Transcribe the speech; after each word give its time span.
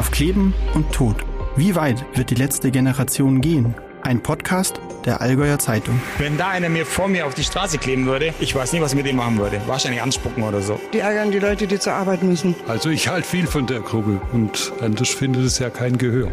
Auf 0.00 0.10
Kleben 0.10 0.54
und 0.72 0.90
Tod. 0.92 1.14
Wie 1.56 1.74
weit 1.74 2.06
wird 2.16 2.30
die 2.30 2.34
letzte 2.34 2.70
Generation 2.70 3.42
gehen? 3.42 3.74
Ein 4.00 4.22
Podcast 4.22 4.80
der 5.04 5.20
Allgäuer 5.20 5.58
Zeitung. 5.58 6.00
Wenn 6.16 6.38
da 6.38 6.48
einer 6.48 6.70
mir 6.70 6.86
vor 6.86 7.06
mir 7.06 7.26
auf 7.26 7.34
die 7.34 7.44
Straße 7.44 7.76
kleben 7.76 8.06
würde, 8.06 8.32
ich 8.40 8.54
weiß 8.54 8.72
nicht, 8.72 8.80
was 8.80 8.92
ich 8.92 8.96
mit 8.96 9.04
dem 9.04 9.16
machen 9.16 9.36
würde. 9.36 9.60
Wahrscheinlich 9.66 10.00
anspucken 10.00 10.42
oder 10.42 10.62
so. 10.62 10.80
Die 10.94 11.00
ärgern 11.00 11.32
die 11.32 11.38
Leute, 11.38 11.66
die 11.66 11.78
zur 11.78 11.92
Arbeit 11.92 12.22
müssen. 12.22 12.54
Also 12.66 12.88
ich 12.88 13.08
halte 13.08 13.28
viel 13.28 13.46
von 13.46 13.66
der 13.66 13.80
Gruppe 13.80 14.22
und 14.32 14.72
anders 14.80 15.10
findet 15.10 15.44
es 15.44 15.58
ja 15.58 15.68
kein 15.68 15.98
Gehör. 15.98 16.30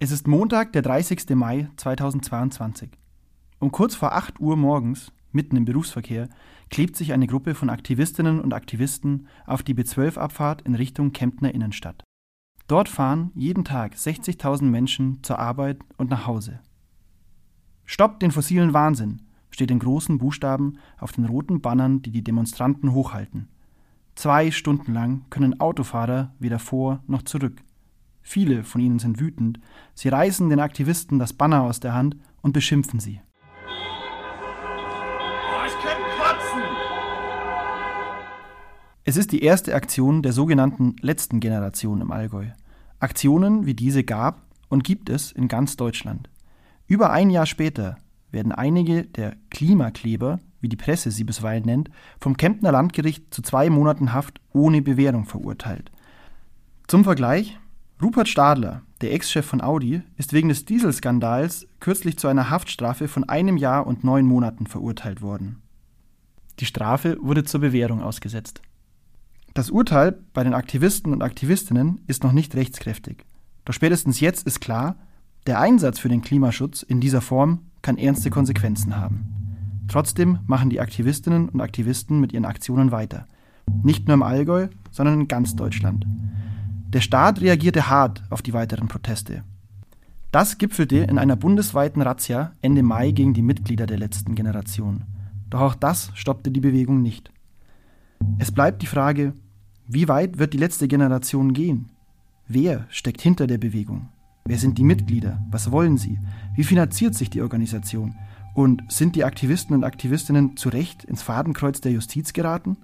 Es 0.00 0.10
ist 0.10 0.26
Montag, 0.26 0.72
der 0.72 0.82
30. 0.82 1.30
Mai 1.36 1.68
2022. 1.76 2.90
Um 3.60 3.70
kurz 3.70 3.94
vor 3.94 4.14
8 4.14 4.40
Uhr 4.40 4.56
morgens, 4.56 5.12
mitten 5.34 5.56
im 5.56 5.64
Berufsverkehr, 5.64 6.28
klebt 6.70 6.96
sich 6.96 7.12
eine 7.12 7.26
Gruppe 7.26 7.54
von 7.54 7.70
Aktivistinnen 7.70 8.40
und 8.40 8.54
Aktivisten 8.54 9.26
auf 9.46 9.62
die 9.62 9.74
B12-Abfahrt 9.74 10.62
in 10.62 10.74
Richtung 10.74 11.12
Kemptner 11.12 11.54
Innenstadt. 11.54 12.04
Dort 12.66 12.88
fahren 12.88 13.30
jeden 13.34 13.64
Tag 13.64 13.94
60.000 13.94 14.64
Menschen 14.64 15.22
zur 15.22 15.38
Arbeit 15.38 15.78
und 15.98 16.10
nach 16.10 16.26
Hause. 16.26 16.60
Stoppt 17.84 18.22
den 18.22 18.30
fossilen 18.30 18.72
Wahnsinn 18.72 19.20
steht 19.54 19.70
in 19.70 19.78
großen 19.78 20.18
Buchstaben 20.18 20.78
auf 20.98 21.12
den 21.12 21.26
roten 21.26 21.60
Bannern, 21.60 22.02
die 22.02 22.10
die 22.10 22.24
Demonstranten 22.24 22.92
hochhalten. 22.92 23.48
Zwei 24.16 24.50
Stunden 24.50 24.92
lang 24.92 25.24
können 25.30 25.60
Autofahrer 25.60 26.34
weder 26.40 26.58
vor 26.58 27.02
noch 27.06 27.22
zurück. 27.22 27.62
Viele 28.20 28.64
von 28.64 28.80
ihnen 28.80 28.98
sind 28.98 29.20
wütend. 29.20 29.60
Sie 29.94 30.08
reißen 30.08 30.48
den 30.48 30.60
Aktivisten 30.60 31.18
das 31.18 31.32
Banner 31.32 31.62
aus 31.62 31.78
der 31.78 31.94
Hand 31.94 32.16
und 32.42 32.52
beschimpfen 32.52 32.98
sie. 32.98 33.20
Es 39.06 39.18
ist 39.18 39.32
die 39.32 39.42
erste 39.42 39.74
Aktion 39.74 40.22
der 40.22 40.32
sogenannten 40.32 40.96
letzten 41.02 41.38
Generation 41.38 42.00
im 42.00 42.10
Allgäu. 42.10 42.46
Aktionen 43.00 43.66
wie 43.66 43.74
diese 43.74 44.02
gab 44.02 44.40
und 44.70 44.82
gibt 44.82 45.10
es 45.10 45.30
in 45.30 45.46
ganz 45.46 45.76
Deutschland. 45.76 46.30
Über 46.86 47.10
ein 47.10 47.28
Jahr 47.28 47.44
später 47.44 47.98
werden 48.30 48.50
einige 48.50 49.04
der 49.04 49.36
Klimakleber, 49.50 50.40
wie 50.62 50.70
die 50.70 50.76
Presse 50.76 51.10
sie 51.10 51.24
bisweilen 51.24 51.64
nennt, 51.66 51.90
vom 52.18 52.38
Kemptner 52.38 52.72
Landgericht 52.72 53.32
zu 53.32 53.42
zwei 53.42 53.68
Monaten 53.68 54.14
Haft 54.14 54.40
ohne 54.54 54.80
Bewährung 54.80 55.26
verurteilt. 55.26 55.92
Zum 56.86 57.04
Vergleich, 57.04 57.58
Rupert 58.02 58.28
Stadler, 58.28 58.80
der 59.02 59.12
Ex-Chef 59.12 59.44
von 59.44 59.60
Audi, 59.60 60.00
ist 60.16 60.32
wegen 60.32 60.48
des 60.48 60.64
Dieselskandals 60.64 61.68
kürzlich 61.78 62.16
zu 62.16 62.26
einer 62.26 62.48
Haftstrafe 62.48 63.08
von 63.08 63.28
einem 63.28 63.58
Jahr 63.58 63.86
und 63.86 64.02
neun 64.02 64.24
Monaten 64.24 64.66
verurteilt 64.66 65.20
worden. 65.20 65.60
Die 66.60 66.66
Strafe 66.66 67.18
wurde 67.20 67.44
zur 67.44 67.60
Bewährung 67.60 68.02
ausgesetzt. 68.02 68.62
Das 69.54 69.70
Urteil 69.70 70.18
bei 70.32 70.42
den 70.42 70.52
Aktivisten 70.52 71.12
und 71.12 71.22
Aktivistinnen 71.22 72.00
ist 72.08 72.24
noch 72.24 72.32
nicht 72.32 72.56
rechtskräftig. 72.56 73.24
Doch 73.64 73.72
spätestens 73.72 74.18
jetzt 74.18 74.44
ist 74.48 74.60
klar, 74.60 74.96
der 75.46 75.60
Einsatz 75.60 76.00
für 76.00 76.08
den 76.08 76.22
Klimaschutz 76.22 76.82
in 76.82 77.00
dieser 77.00 77.20
Form 77.20 77.60
kann 77.80 77.96
ernste 77.96 78.30
Konsequenzen 78.30 78.96
haben. 78.96 79.84
Trotzdem 79.86 80.40
machen 80.48 80.70
die 80.70 80.80
Aktivistinnen 80.80 81.48
und 81.48 81.60
Aktivisten 81.60 82.20
mit 82.20 82.32
ihren 82.32 82.46
Aktionen 82.46 82.90
weiter. 82.90 83.28
Nicht 83.84 84.08
nur 84.08 84.14
im 84.14 84.24
Allgäu, 84.24 84.66
sondern 84.90 85.20
in 85.20 85.28
ganz 85.28 85.54
Deutschland. 85.54 86.04
Der 86.88 87.00
Staat 87.00 87.40
reagierte 87.40 87.88
hart 87.88 88.24
auf 88.30 88.42
die 88.42 88.54
weiteren 88.54 88.88
Proteste. 88.88 89.44
Das 90.32 90.58
gipfelte 90.58 90.96
in 90.96 91.16
einer 91.16 91.36
bundesweiten 91.36 92.02
Razzia 92.02 92.54
Ende 92.60 92.82
Mai 92.82 93.12
gegen 93.12 93.34
die 93.34 93.42
Mitglieder 93.42 93.86
der 93.86 93.98
letzten 93.98 94.34
Generation. 94.34 95.04
Doch 95.48 95.60
auch 95.60 95.74
das 95.76 96.10
stoppte 96.14 96.50
die 96.50 96.60
Bewegung 96.60 97.02
nicht. 97.02 97.30
Es 98.38 98.50
bleibt 98.50 98.82
die 98.82 98.86
Frage, 98.86 99.34
wie 99.86 100.08
weit 100.08 100.38
wird 100.38 100.54
die 100.54 100.58
letzte 100.58 100.88
Generation 100.88 101.52
gehen? 101.52 101.90
Wer 102.48 102.86
steckt 102.88 103.20
hinter 103.20 103.46
der 103.46 103.58
Bewegung? 103.58 104.08
Wer 104.46 104.58
sind 104.58 104.78
die 104.78 104.84
Mitglieder? 104.84 105.42
Was 105.50 105.70
wollen 105.70 105.98
sie? 105.98 106.18
Wie 106.54 106.64
finanziert 106.64 107.14
sich 107.14 107.28
die 107.28 107.42
Organisation? 107.42 108.14
Und 108.54 108.82
sind 108.88 109.16
die 109.16 109.24
Aktivisten 109.24 109.74
und 109.74 109.84
Aktivistinnen 109.84 110.56
zu 110.56 110.70
Recht 110.70 111.04
ins 111.04 111.22
Fadenkreuz 111.22 111.80
der 111.80 111.92
Justiz 111.92 112.32
geraten? 112.32 112.78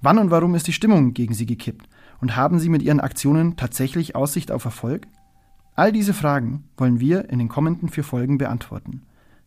Wann 0.00 0.18
und 0.18 0.30
warum 0.30 0.54
ist 0.54 0.66
die 0.66 0.72
Stimmung 0.72 1.12
gegen 1.12 1.34
sie 1.34 1.46
gekippt? 1.46 1.88
Und 2.20 2.36
haben 2.36 2.58
sie 2.58 2.68
mit 2.68 2.82
ihren 2.82 3.00
Aktionen 3.00 3.56
tatsächlich 3.56 4.16
Aussicht 4.16 4.50
auf 4.50 4.64
Erfolg? 4.64 5.06
All 5.74 5.92
diese 5.92 6.14
Fragen 6.14 6.64
wollen 6.76 6.98
wir 7.00 7.28
in 7.30 7.38
den 7.38 7.48
kommenden 7.48 7.88
vier 7.88 8.04
Folgen 8.04 8.38
beantworten. 8.38 9.02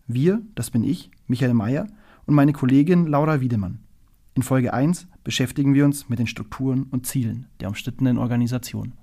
Wir, 0.08 0.42
das 0.54 0.72
bin 0.72 0.84
ich, 0.84 1.10
Michael 1.28 1.54
Mayer, 1.54 1.88
und 2.26 2.36
meine 2.36 2.54
Kollegin 2.54 3.08
Laura 3.08 3.42
Wiedemann. 3.42 3.80
In 4.36 4.44
Folge 4.44 4.74
1 4.74 5.08
beschäftigen 5.26 5.74
wir 5.74 5.84
uns 5.84 6.08
mit 6.08 6.20
den 6.20 6.28
Strukturen 6.28 6.84
und 6.84 7.06
Zielen 7.06 7.48
der 7.60 7.68
umstrittenen 7.68 8.18
Organisation. 8.18 8.94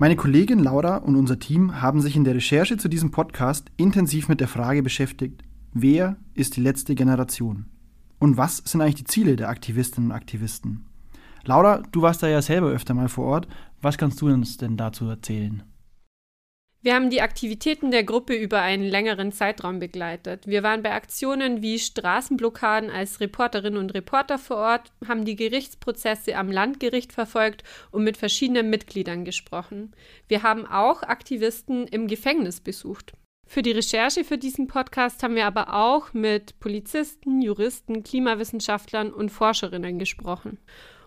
Meine 0.00 0.16
Kollegin 0.16 0.58
Laura 0.58 0.96
und 0.96 1.14
unser 1.14 1.38
Team 1.38 1.80
haben 1.80 2.00
sich 2.00 2.16
in 2.16 2.24
der 2.24 2.34
Recherche 2.34 2.76
zu 2.76 2.88
diesem 2.88 3.12
Podcast 3.12 3.68
intensiv 3.76 4.28
mit 4.28 4.40
der 4.40 4.48
Frage 4.48 4.82
beschäftigt, 4.82 5.42
wer 5.72 6.16
ist 6.34 6.56
die 6.56 6.60
letzte 6.60 6.94
Generation? 6.94 7.66
Und 8.18 8.36
was 8.36 8.58
sind 8.58 8.80
eigentlich 8.80 8.96
die 8.96 9.04
Ziele 9.04 9.36
der 9.36 9.48
Aktivistinnen 9.48 10.10
und 10.10 10.16
Aktivisten? 10.16 10.86
Laura, 11.44 11.82
du 11.92 12.02
warst 12.02 12.22
da 12.22 12.28
ja 12.28 12.42
selber 12.42 12.68
öfter 12.68 12.94
mal 12.94 13.08
vor 13.08 13.26
Ort. 13.26 13.48
Was 13.80 13.98
kannst 13.98 14.20
du 14.20 14.26
uns 14.26 14.56
denn 14.56 14.76
dazu 14.76 15.06
erzählen? 15.06 15.62
Wir 16.86 16.94
haben 16.94 17.10
die 17.10 17.20
Aktivitäten 17.20 17.90
der 17.90 18.04
Gruppe 18.04 18.36
über 18.36 18.60
einen 18.60 18.84
längeren 18.84 19.32
Zeitraum 19.32 19.80
begleitet. 19.80 20.46
Wir 20.46 20.62
waren 20.62 20.84
bei 20.84 20.92
Aktionen 20.92 21.60
wie 21.60 21.80
Straßenblockaden 21.80 22.90
als 22.90 23.18
Reporterinnen 23.18 23.80
und 23.80 23.92
Reporter 23.92 24.38
vor 24.38 24.58
Ort, 24.58 24.92
haben 25.08 25.24
die 25.24 25.34
Gerichtsprozesse 25.34 26.36
am 26.36 26.48
Landgericht 26.48 27.12
verfolgt 27.12 27.64
und 27.90 28.04
mit 28.04 28.16
verschiedenen 28.16 28.70
Mitgliedern 28.70 29.24
gesprochen. 29.24 29.96
Wir 30.28 30.44
haben 30.44 30.64
auch 30.64 31.02
Aktivisten 31.02 31.88
im 31.88 32.06
Gefängnis 32.06 32.60
besucht. 32.60 33.14
Für 33.48 33.62
die 33.62 33.72
Recherche 33.72 34.22
für 34.22 34.38
diesen 34.38 34.68
Podcast 34.68 35.24
haben 35.24 35.34
wir 35.34 35.46
aber 35.46 35.74
auch 35.74 36.12
mit 36.12 36.60
Polizisten, 36.60 37.42
Juristen, 37.42 38.04
Klimawissenschaftlern 38.04 39.12
und 39.12 39.30
Forscherinnen 39.30 39.98
gesprochen. 39.98 40.58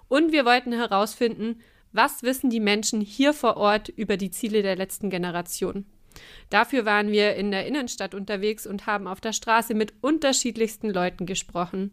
Und 0.09 0.33
wir 0.33 0.43
wollten 0.43 0.73
herausfinden, 0.73 1.61
was 1.91 2.23
wissen 2.23 2.49
die 2.49 2.59
Menschen 2.59 3.01
hier 3.01 3.33
vor 3.33 3.57
Ort 3.57 3.89
über 3.89 4.17
die 4.17 4.31
Ziele 4.31 4.61
der 4.61 4.75
letzten 4.75 5.09
Generation? 5.09 5.85
Dafür 6.49 6.85
waren 6.85 7.11
wir 7.11 7.35
in 7.35 7.51
der 7.51 7.65
Innenstadt 7.65 8.13
unterwegs 8.13 8.67
und 8.67 8.85
haben 8.85 9.07
auf 9.07 9.21
der 9.21 9.33
Straße 9.33 9.73
mit 9.73 9.93
unterschiedlichsten 10.01 10.89
Leuten 10.89 11.25
gesprochen. 11.25 11.91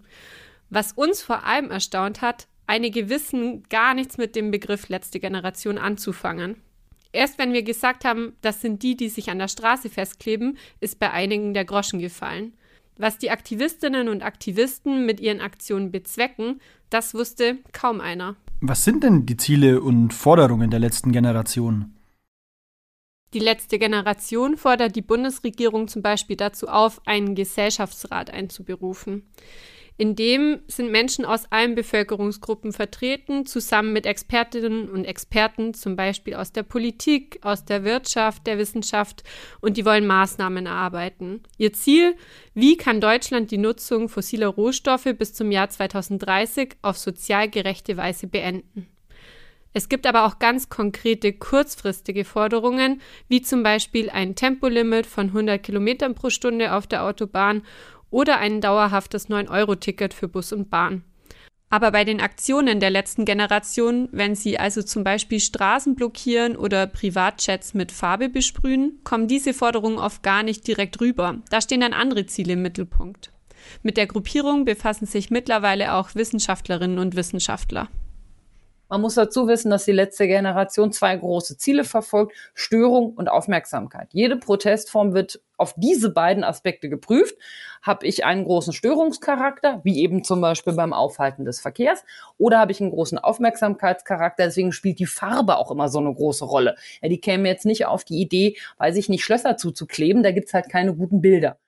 Was 0.70 0.92
uns 0.92 1.22
vor 1.22 1.44
allem 1.44 1.70
erstaunt 1.70 2.22
hat, 2.22 2.48
einige 2.66 3.08
wissen 3.08 3.62
gar 3.68 3.94
nichts 3.94 4.18
mit 4.18 4.34
dem 4.34 4.50
Begriff 4.50 4.88
letzte 4.88 5.20
Generation 5.20 5.78
anzufangen. 5.78 6.56
Erst 7.12 7.38
wenn 7.38 7.52
wir 7.52 7.62
gesagt 7.62 8.04
haben, 8.04 8.36
das 8.42 8.60
sind 8.60 8.82
die, 8.82 8.96
die 8.96 9.08
sich 9.08 9.30
an 9.30 9.38
der 9.38 9.48
Straße 9.48 9.88
festkleben, 9.88 10.58
ist 10.80 10.98
bei 10.98 11.10
einigen 11.10 11.54
der 11.54 11.64
Groschen 11.64 12.00
gefallen. 12.00 12.54
Was 12.98 13.18
die 13.18 13.30
Aktivistinnen 13.30 14.08
und 14.08 14.22
Aktivisten 14.22 15.06
mit 15.06 15.20
ihren 15.20 15.40
Aktionen 15.40 15.92
bezwecken, 15.92 16.60
das 16.90 17.14
wusste 17.14 17.58
kaum 17.72 18.00
einer. 18.00 18.36
Was 18.68 18.82
sind 18.82 19.04
denn 19.04 19.26
die 19.26 19.36
Ziele 19.36 19.80
und 19.80 20.12
Forderungen 20.12 20.70
der 20.70 20.80
letzten 20.80 21.12
Generation? 21.12 21.94
Die 23.32 23.38
letzte 23.38 23.78
Generation 23.78 24.56
fordert 24.56 24.96
die 24.96 25.02
Bundesregierung 25.02 25.86
zum 25.86 26.02
Beispiel 26.02 26.34
dazu 26.34 26.66
auf, 26.66 27.00
einen 27.06 27.36
Gesellschaftsrat 27.36 28.30
einzuberufen. 28.30 29.22
In 29.98 30.14
dem 30.14 30.60
sind 30.68 30.90
Menschen 30.90 31.24
aus 31.24 31.50
allen 31.50 31.74
Bevölkerungsgruppen 31.74 32.72
vertreten, 32.72 33.46
zusammen 33.46 33.94
mit 33.94 34.04
Expertinnen 34.04 34.90
und 34.90 35.06
Experten, 35.06 35.72
zum 35.72 35.96
Beispiel 35.96 36.34
aus 36.34 36.52
der 36.52 36.64
Politik, 36.64 37.38
aus 37.40 37.64
der 37.64 37.82
Wirtschaft, 37.82 38.46
der 38.46 38.58
Wissenschaft, 38.58 39.24
und 39.60 39.78
die 39.78 39.86
wollen 39.86 40.06
Maßnahmen 40.06 40.66
erarbeiten. 40.66 41.42
Ihr 41.56 41.72
Ziel, 41.72 42.14
wie 42.52 42.76
kann 42.76 43.00
Deutschland 43.00 43.50
die 43.50 43.58
Nutzung 43.58 44.10
fossiler 44.10 44.48
Rohstoffe 44.48 45.14
bis 45.18 45.32
zum 45.32 45.50
Jahr 45.50 45.70
2030 45.70 46.76
auf 46.82 46.98
sozial 46.98 47.48
gerechte 47.48 47.96
Weise 47.96 48.26
beenden? 48.26 48.88
Es 49.76 49.90
gibt 49.90 50.06
aber 50.06 50.24
auch 50.24 50.38
ganz 50.38 50.70
konkrete 50.70 51.34
kurzfristige 51.34 52.24
Forderungen, 52.24 53.02
wie 53.28 53.42
zum 53.42 53.62
Beispiel 53.62 54.08
ein 54.08 54.34
Tempolimit 54.34 55.04
von 55.04 55.26
100 55.26 55.62
Kilometern 55.62 56.14
pro 56.14 56.30
Stunde 56.30 56.72
auf 56.72 56.86
der 56.86 57.04
Autobahn 57.04 57.60
oder 58.10 58.38
ein 58.38 58.60
dauerhaftes 58.60 59.28
9-Euro-Ticket 59.28 60.14
für 60.14 60.28
Bus 60.28 60.52
und 60.52 60.70
Bahn. 60.70 61.02
Aber 61.68 61.90
bei 61.90 62.04
den 62.04 62.20
Aktionen 62.20 62.78
der 62.78 62.90
letzten 62.90 63.24
Generation, 63.24 64.08
wenn 64.12 64.36
sie 64.36 64.58
also 64.58 64.82
zum 64.82 65.02
Beispiel 65.02 65.40
Straßen 65.40 65.96
blockieren 65.96 66.56
oder 66.56 66.86
Privatchats 66.86 67.74
mit 67.74 67.90
Farbe 67.90 68.28
besprühen, 68.28 69.00
kommen 69.02 69.26
diese 69.26 69.52
Forderungen 69.52 69.98
oft 69.98 70.22
gar 70.22 70.44
nicht 70.44 70.66
direkt 70.66 71.00
rüber. 71.00 71.38
Da 71.50 71.60
stehen 71.60 71.80
dann 71.80 71.92
andere 71.92 72.26
Ziele 72.26 72.52
im 72.52 72.62
Mittelpunkt. 72.62 73.32
Mit 73.82 73.96
der 73.96 74.06
Gruppierung 74.06 74.64
befassen 74.64 75.06
sich 75.06 75.30
mittlerweile 75.30 75.94
auch 75.94 76.14
Wissenschaftlerinnen 76.14 77.00
und 77.00 77.16
Wissenschaftler. 77.16 77.88
Man 78.88 79.00
muss 79.00 79.14
dazu 79.14 79.48
wissen, 79.48 79.70
dass 79.70 79.84
die 79.84 79.92
letzte 79.92 80.28
Generation 80.28 80.92
zwei 80.92 81.16
große 81.16 81.56
Ziele 81.56 81.82
verfolgt, 81.82 82.34
Störung 82.54 83.14
und 83.14 83.28
Aufmerksamkeit. 83.28 84.08
Jede 84.12 84.36
Protestform 84.36 85.12
wird 85.12 85.40
auf 85.56 85.74
diese 85.76 86.10
beiden 86.10 86.44
Aspekte 86.44 86.88
geprüft. 86.88 87.34
Habe 87.82 88.06
ich 88.06 88.24
einen 88.24 88.44
großen 88.44 88.72
Störungscharakter, 88.72 89.80
wie 89.82 90.00
eben 90.00 90.22
zum 90.22 90.40
Beispiel 90.40 90.74
beim 90.74 90.92
Aufhalten 90.92 91.44
des 91.44 91.60
Verkehrs, 91.60 92.04
oder 92.38 92.58
habe 92.60 92.70
ich 92.72 92.80
einen 92.80 92.90
großen 92.90 93.18
Aufmerksamkeitscharakter? 93.18 94.44
Deswegen 94.44 94.70
spielt 94.70 95.00
die 95.00 95.06
Farbe 95.06 95.56
auch 95.56 95.70
immer 95.70 95.88
so 95.88 95.98
eine 95.98 96.14
große 96.14 96.44
Rolle. 96.44 96.76
Ja, 97.02 97.08
die 97.08 97.20
käme 97.20 97.48
jetzt 97.48 97.66
nicht 97.66 97.86
auf 97.86 98.04
die 98.04 98.20
Idee, 98.20 98.56
weiß 98.78 98.96
ich 98.96 99.08
nicht, 99.08 99.24
Schlösser 99.24 99.56
zuzukleben, 99.56 100.22
da 100.22 100.30
gibt's 100.30 100.54
halt 100.54 100.68
keine 100.68 100.94
guten 100.94 101.20
Bilder. 101.20 101.58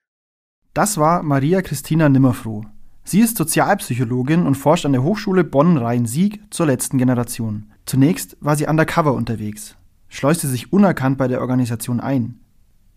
Das 0.73 0.99
war 0.99 1.23
Maria 1.25 1.63
Christina 1.63 2.09
Nimmerfroh. 2.09 2.63
Sie 3.09 3.21
ist 3.21 3.39
Sozialpsychologin 3.39 4.47
und 4.47 4.55
forscht 4.55 4.85
an 4.85 4.93
der 4.93 5.03
Hochschule 5.03 5.43
Bonn-Rhein-Sieg 5.43 6.43
zur 6.51 6.67
letzten 6.67 6.99
Generation. 6.99 7.73
Zunächst 7.87 8.37
war 8.41 8.55
sie 8.55 8.67
undercover 8.67 9.15
unterwegs, 9.15 9.77
schleuste 10.11 10.47
sich 10.47 10.75
unerkannt 10.75 11.17
bei 11.17 11.27
der 11.27 11.41
Organisation 11.41 12.01
ein. 12.01 12.39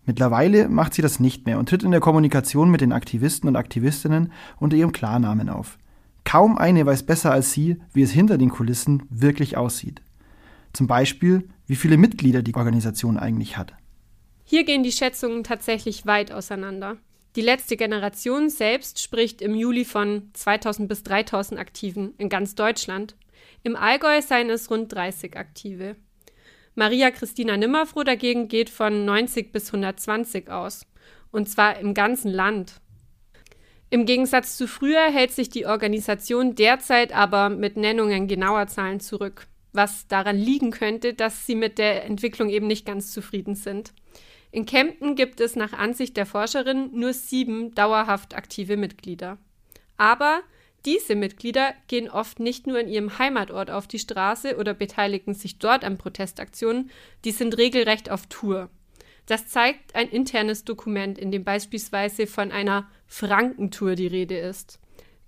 Mittlerweile 0.06 0.68
macht 0.68 0.96
sie 0.96 1.02
das 1.02 1.22
nicht 1.22 1.46
mehr 1.46 1.58
und 1.60 1.70
tritt 1.70 1.84
in 1.84 1.92
der 1.92 2.02
Kommunikation 2.02 2.70
mit 2.70 2.82
den 2.82 2.92
Aktivisten 2.92 3.48
und 3.48 3.56
Aktivistinnen 3.56 4.34
unter 4.60 4.76
ihrem 4.76 4.92
Klarnamen 4.92 5.48
auf. 5.48 5.78
Kaum 6.26 6.58
eine 6.58 6.86
weiß 6.86 7.04
besser 7.04 7.32
als 7.32 7.54
sie, 7.54 7.78
wie 7.94 8.02
es 8.02 8.12
hinter 8.12 8.38
den 8.38 8.50
Kulissen 8.50 9.04
wirklich 9.10 9.56
aussieht. 9.56 10.02
Zum 10.74 10.88
Beispiel, 10.88 11.48
wie 11.68 11.78
viele 11.78 11.96
Mitglieder 11.96 12.42
die 12.42 12.56
Organisation 12.56 13.18
eigentlich 13.18 13.56
hat. 13.56 13.76
Hier 14.44 14.66
gehen 14.66 14.84
die 14.84 14.92
Schätzungen 14.92 15.46
tatsächlich 15.46 16.06
weit 16.06 16.34
auseinander. 16.34 16.98
Die 17.38 17.42
letzte 17.42 17.78
Generation 17.78 18.50
selbst 18.50 19.02
spricht 19.02 19.42
im 19.42 19.56
Juli 19.56 19.86
von 19.86 20.30
2000 20.34 20.90
bis 20.90 21.04
3000 21.04 21.60
Aktiven 21.60 22.14
in 22.18 22.28
ganz 22.28 22.56
Deutschland. 22.56 23.16
Im 23.64 23.78
Allgäu 23.78 24.22
seien 24.22 24.50
es 24.50 24.70
rund 24.70 24.92
30 24.94 25.38
Aktive. 25.38 25.96
Maria 26.76 27.10
Christina 27.12 27.56
Nimmerfroh 27.56 28.04
dagegen 28.04 28.50
geht 28.50 28.70
von 28.70 29.06
90 29.06 29.54
bis 29.54 29.68
120 29.68 30.50
aus. 30.50 30.86
Und 31.32 31.48
zwar 31.50 31.80
im 31.80 31.94
ganzen 31.94 32.32
Land. 32.32 32.82
Im 33.90 34.06
Gegensatz 34.06 34.58
zu 34.58 34.68
früher 34.68 35.10
hält 35.12 35.32
sich 35.32 35.50
die 35.50 35.66
Organisation 35.66 36.56
derzeit 36.56 37.14
aber 37.14 37.50
mit 37.50 37.78
Nennungen 37.78 38.28
genauer 38.28 38.68
Zahlen 38.68 39.00
zurück, 39.00 39.48
was 39.74 40.08
daran 40.08 40.38
liegen 40.38 40.72
könnte, 40.72 41.14
dass 41.14 41.46
sie 41.46 41.56
mit 41.56 41.78
der 41.78 42.06
Entwicklung 42.06 42.50
eben 42.50 42.68
nicht 42.68 42.86
ganz 42.86 43.12
zufrieden 43.12 43.56
sind. 43.56 43.94
In 44.52 44.66
Kempten 44.66 45.16
gibt 45.16 45.40
es 45.40 45.56
nach 45.56 45.74
Ansicht 45.74 46.18
der 46.18 46.26
Forscherin 46.26 46.90
nur 46.94 47.14
sieben 47.14 47.74
dauerhaft 47.74 48.36
aktive 48.36 48.76
Mitglieder. 48.76 49.38
Aber 49.98 50.42
diese 50.86 51.16
Mitglieder 51.16 51.74
gehen 51.88 52.10
oft 52.10 52.40
nicht 52.40 52.66
nur 52.68 52.80
in 52.80 52.88
ihrem 52.88 53.20
Heimatort 53.20 53.70
auf 53.70 53.88
die 53.88 54.00
Straße 54.00 54.58
oder 54.58 54.74
beteiligen 54.74 55.34
sich 55.34 55.60
dort 55.60 55.86
an 55.86 55.98
Protestaktionen, 55.98 56.90
die 57.24 57.32
sind 57.32 57.58
regelrecht 57.58 58.10
auf 58.10 58.26
Tour. 58.28 58.70
Das 59.28 59.48
zeigt 59.48 59.96
ein 59.96 60.10
internes 60.10 60.64
Dokument, 60.66 61.20
in 61.20 61.32
dem 61.32 61.44
beispielsweise 61.44 62.26
von 62.26 62.52
einer 62.52 62.90
Frankentour 63.06 63.96
die 63.96 64.08
Rede 64.08 64.38
ist. 64.38 64.80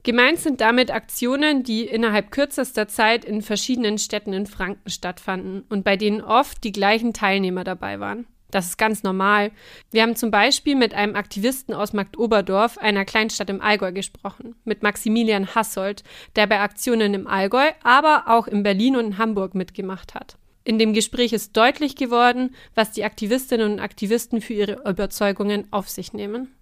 Gemeint 0.04 0.38
sind 0.40 0.60
damit 0.60 0.92
Aktionen, 0.92 1.64
die 1.64 1.86
innerhalb 1.86 2.30
kürzester 2.30 2.90
Zeit 2.90 3.24
in 3.24 3.42
verschiedenen 3.42 3.98
Städten 3.98 4.34
in 4.34 4.46
Franken 4.46 4.90
stattfanden 4.90 5.64
und 5.70 5.86
bei 5.86 5.96
denen 5.96 6.22
oft 6.22 6.62
die 6.66 6.74
gleichen 6.74 7.14
Teilnehmer 7.14 7.64
dabei 7.64 8.02
waren. 8.02 8.28
Das 8.52 8.68
ist 8.68 8.78
ganz 8.78 9.02
normal. 9.02 9.52
Wir 9.92 10.04
haben 10.04 10.16
zum 10.16 10.30
Beispiel 10.30 10.76
mit 10.76 10.94
einem 10.94 11.16
Aktivisten 11.16 11.74
aus 11.74 11.94
Marktoberdorf, 11.94 12.78
einer 12.78 13.06
Kleinstadt 13.06 13.50
im 13.50 13.62
Allgäu, 13.62 13.94
gesprochen. 13.94 14.56
Mit 14.66 14.84
Maximilian 14.84 15.56
Hassold, 15.56 16.04
der 16.36 16.48
bei 16.48 16.60
Aktionen 16.60 17.14
im 17.14 17.26
Allgäu, 17.26 17.72
aber 17.82 18.26
auch 18.28 18.46
in 18.48 18.62
Berlin 18.62 18.98
und 18.98 19.06
in 19.06 19.18
Hamburg 19.18 19.56
mitgemacht 19.56 20.14
hat. 20.14 20.38
In 20.66 20.80
dem 20.80 20.94
Gespräch 20.94 21.34
ist 21.34 21.58
deutlich 21.58 21.96
geworden, 21.96 22.54
was 22.76 22.92
die 22.92 23.06
Aktivistinnen 23.06 23.72
und 23.72 23.80
Aktivisten 23.80 24.42
für 24.42 24.54
ihre 24.54 24.88
Überzeugungen 24.88 25.68
auf 25.72 25.90
sich 25.90 26.14
nehmen. 26.14 26.54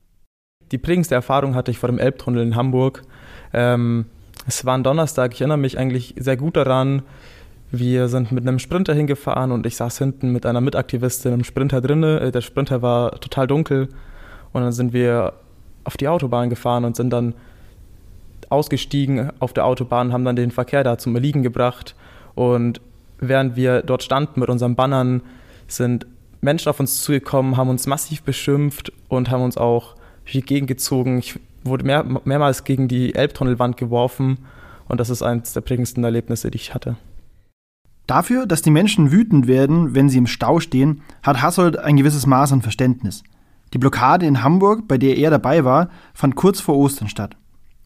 Die 0.71 0.77
prägendste 0.77 1.15
Erfahrung 1.15 1.55
hatte 1.55 1.71
ich 1.71 1.79
vor 1.79 1.89
dem 1.89 1.99
Elbtunnel 1.99 2.43
in 2.43 2.55
Hamburg. 2.55 3.03
Ähm, 3.53 4.05
es 4.47 4.65
war 4.65 4.77
ein 4.77 4.83
Donnerstag, 4.83 5.33
ich 5.33 5.41
erinnere 5.41 5.57
mich 5.57 5.77
eigentlich 5.77 6.15
sehr 6.17 6.37
gut 6.37 6.55
daran. 6.55 7.03
Wir 7.71 8.09
sind 8.09 8.31
mit 8.31 8.45
einem 8.45 8.59
Sprinter 8.59 8.93
hingefahren 8.93 9.51
und 9.51 9.65
ich 9.65 9.77
saß 9.77 9.97
hinten 9.97 10.31
mit 10.31 10.45
einer 10.45 10.61
Mitaktivistin 10.61 11.33
im 11.33 11.43
Sprinter 11.43 11.79
drinne. 11.79 12.19
Äh, 12.19 12.31
der 12.31 12.41
Sprinter 12.41 12.81
war 12.81 13.19
total 13.19 13.47
dunkel 13.47 13.89
und 14.51 14.61
dann 14.61 14.71
sind 14.71 14.93
wir 14.93 15.33
auf 15.83 15.97
die 15.97 16.07
Autobahn 16.07 16.49
gefahren 16.49 16.85
und 16.85 16.95
sind 16.95 17.11
dann 17.11 17.33
ausgestiegen 18.49 19.31
auf 19.39 19.53
der 19.53 19.65
Autobahn, 19.65 20.11
haben 20.11 20.25
dann 20.25 20.35
den 20.35 20.51
Verkehr 20.51 20.83
da 20.83 20.97
zum 20.97 21.15
Erliegen 21.15 21.43
gebracht 21.43 21.95
und 22.35 22.81
während 23.19 23.55
wir 23.55 23.81
dort 23.81 24.03
standen 24.03 24.41
mit 24.41 24.49
unseren 24.49 24.75
Bannern, 24.75 25.21
sind 25.67 26.05
Menschen 26.41 26.69
auf 26.69 26.79
uns 26.79 27.01
zugekommen, 27.01 27.55
haben 27.55 27.69
uns 27.69 27.87
massiv 27.87 28.23
beschimpft 28.23 28.91
und 29.07 29.29
haben 29.29 29.43
uns 29.43 29.57
auch 29.57 29.95
gegengezogen. 30.25 31.19
Ich 31.19 31.39
wurde 31.63 31.85
mehr, 31.85 32.03
mehrmals 32.23 32.63
gegen 32.63 32.87
die 32.87 33.15
Elbtunnelwand 33.15 33.77
geworfen 33.77 34.39
und 34.87 34.99
das 34.99 35.09
ist 35.09 35.21
eines 35.21 35.53
der 35.53 35.61
prägendsten 35.61 36.03
Erlebnisse, 36.03 36.51
die 36.51 36.57
ich 36.57 36.73
hatte. 36.73 36.97
Dafür, 38.07 38.45
dass 38.45 38.61
die 38.61 38.71
Menschen 38.71 39.11
wütend 39.11 39.47
werden, 39.47 39.95
wenn 39.95 40.09
sie 40.09 40.17
im 40.17 40.27
Stau 40.27 40.59
stehen, 40.59 41.01
hat 41.23 41.41
Hassold 41.41 41.77
ein 41.77 41.95
gewisses 41.95 42.25
Maß 42.25 42.51
an 42.51 42.61
Verständnis. 42.61 43.23
Die 43.73 43.77
Blockade 43.77 44.25
in 44.25 44.43
Hamburg, 44.43 44.87
bei 44.87 44.97
der 44.97 45.17
er 45.17 45.29
dabei 45.29 45.63
war, 45.63 45.89
fand 46.13 46.35
kurz 46.35 46.59
vor 46.59 46.75
Ostern 46.75 47.07
statt. 47.07 47.37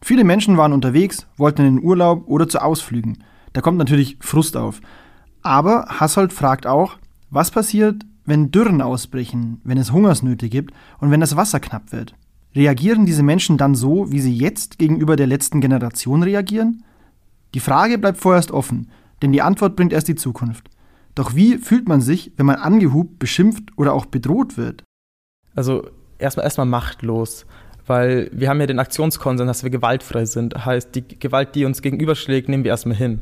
Viele 0.02 0.24
Menschen 0.24 0.56
waren 0.56 0.72
unterwegs, 0.72 1.26
wollten 1.36 1.64
in 1.64 1.76
den 1.76 1.84
Urlaub 1.84 2.24
oder 2.26 2.48
zu 2.48 2.60
Ausflügen. 2.60 3.22
Da 3.52 3.60
kommt 3.60 3.78
natürlich 3.78 4.16
Frust 4.20 4.56
auf. 4.56 4.80
Aber 5.42 5.86
Hassold 5.88 6.32
fragt 6.32 6.66
auch, 6.66 6.96
was 7.30 7.52
passiert, 7.52 8.04
wenn 8.24 8.50
Dürren 8.50 8.82
ausbrechen, 8.82 9.60
wenn 9.62 9.78
es 9.78 9.92
Hungersnöte 9.92 10.48
gibt 10.48 10.74
und 10.98 11.12
wenn 11.12 11.20
das 11.20 11.36
Wasser 11.36 11.60
knapp 11.60 11.92
wird? 11.92 12.14
Reagieren 12.56 13.06
diese 13.06 13.22
Menschen 13.22 13.58
dann 13.58 13.76
so, 13.76 14.10
wie 14.10 14.20
sie 14.20 14.34
jetzt 14.34 14.78
gegenüber 14.78 15.14
der 15.14 15.28
letzten 15.28 15.60
Generation 15.60 16.24
reagieren? 16.24 16.82
Die 17.54 17.60
Frage 17.60 17.98
bleibt 17.98 18.18
vorerst 18.18 18.50
offen 18.50 18.88
denn 19.22 19.32
die 19.32 19.42
Antwort 19.42 19.76
bringt 19.76 19.92
erst 19.92 20.08
die 20.08 20.14
Zukunft. 20.14 20.68
Doch 21.14 21.34
wie 21.34 21.56
fühlt 21.58 21.88
man 21.88 22.00
sich, 22.00 22.32
wenn 22.36 22.46
man 22.46 22.56
angehubt, 22.56 23.18
beschimpft 23.18 23.70
oder 23.76 23.94
auch 23.94 24.06
bedroht 24.06 24.58
wird? 24.58 24.82
Also 25.54 25.88
erstmal 26.18 26.44
erstmal 26.44 26.66
machtlos, 26.66 27.46
weil 27.86 28.30
wir 28.32 28.50
haben 28.50 28.60
ja 28.60 28.66
den 28.66 28.78
Aktionskonsens, 28.78 29.48
dass 29.48 29.62
wir 29.62 29.70
gewaltfrei 29.70 30.26
sind. 30.26 30.66
Heißt, 30.66 30.94
die 30.94 31.06
Gewalt, 31.18 31.54
die 31.54 31.64
uns 31.64 31.80
gegenüberschlägt, 31.80 32.48
nehmen 32.48 32.64
wir 32.64 32.70
erstmal 32.70 32.96
hin. 32.96 33.20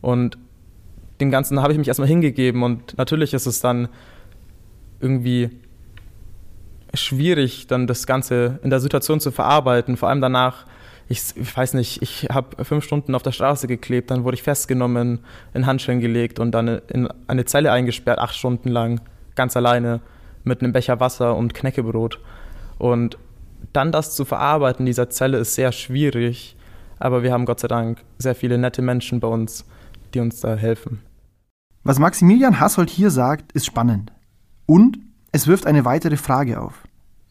Und 0.00 0.38
dem 1.20 1.30
Ganzen 1.30 1.62
habe 1.62 1.72
ich 1.72 1.78
mich 1.78 1.88
erstmal 1.88 2.08
hingegeben 2.08 2.62
und 2.62 2.96
natürlich 2.98 3.34
ist 3.34 3.46
es 3.46 3.60
dann 3.60 3.88
irgendwie 4.98 5.50
schwierig, 6.94 7.66
dann 7.66 7.86
das 7.86 8.06
Ganze 8.06 8.58
in 8.62 8.70
der 8.70 8.80
Situation 8.80 9.20
zu 9.20 9.30
verarbeiten, 9.30 9.96
vor 9.96 10.08
allem 10.08 10.20
danach, 10.20 10.66
ich, 11.08 11.22
ich 11.36 11.56
weiß 11.56 11.74
nicht, 11.74 12.02
ich 12.02 12.28
habe 12.30 12.64
fünf 12.64 12.84
Stunden 12.84 13.14
auf 13.14 13.22
der 13.22 13.32
Straße 13.32 13.66
geklebt, 13.66 14.10
dann 14.10 14.24
wurde 14.24 14.36
ich 14.36 14.42
festgenommen, 14.42 15.20
in 15.54 15.66
Handschellen 15.66 16.00
gelegt 16.00 16.38
und 16.38 16.52
dann 16.52 16.80
in 16.88 17.08
eine 17.26 17.44
Zelle 17.44 17.72
eingesperrt, 17.72 18.18
acht 18.18 18.34
Stunden 18.34 18.68
lang, 18.68 19.00
ganz 19.34 19.56
alleine, 19.56 20.00
mit 20.44 20.62
einem 20.62 20.72
Becher 20.72 21.00
Wasser 21.00 21.36
und 21.36 21.54
Knäckebrot. 21.54 22.18
Und 22.78 23.18
dann 23.72 23.92
das 23.92 24.16
zu 24.16 24.24
verarbeiten 24.24 24.80
in 24.80 24.86
dieser 24.86 25.10
Zelle 25.10 25.38
ist 25.38 25.54
sehr 25.54 25.72
schwierig, 25.72 26.56
aber 26.98 27.22
wir 27.22 27.32
haben 27.32 27.44
Gott 27.44 27.60
sei 27.60 27.68
Dank 27.68 28.04
sehr 28.18 28.34
viele 28.34 28.58
nette 28.58 28.82
Menschen 28.82 29.20
bei 29.20 29.28
uns, 29.28 29.64
die 30.14 30.20
uns 30.20 30.40
da 30.40 30.54
helfen. 30.54 31.02
Was 31.82 31.98
Maximilian 31.98 32.60
Hassold 32.60 32.90
hier 32.90 33.10
sagt, 33.10 33.52
ist 33.52 33.66
spannend. 33.66 34.12
Und 34.66 34.98
es 35.32 35.46
wirft 35.46 35.66
eine 35.66 35.84
weitere 35.84 36.16
Frage 36.16 36.60
auf. 36.60 36.82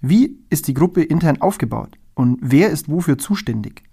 Wie 0.01 0.38
ist 0.50 0.68
die 0.68 0.74
Gruppe 0.74 1.03
intern 1.03 1.41
aufgebaut? 1.41 1.91
Und 2.15 2.38
wer 2.41 2.70
ist 2.70 2.89
wofür 2.89 3.18
zuständig? 3.18 3.84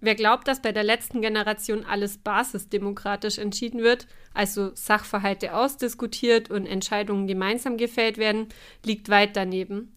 Wer 0.00 0.14
glaubt, 0.14 0.48
dass 0.48 0.62
bei 0.62 0.72
der 0.72 0.82
letzten 0.82 1.20
Generation 1.20 1.84
alles 1.84 2.16
basisdemokratisch 2.16 3.36
entschieden 3.36 3.82
wird, 3.82 4.06
also 4.32 4.70
Sachverhalte 4.74 5.54
ausdiskutiert 5.54 6.50
und 6.50 6.64
Entscheidungen 6.64 7.26
gemeinsam 7.26 7.76
gefällt 7.76 8.16
werden, 8.16 8.46
liegt 8.84 9.10
weit 9.10 9.36
daneben. 9.36 9.92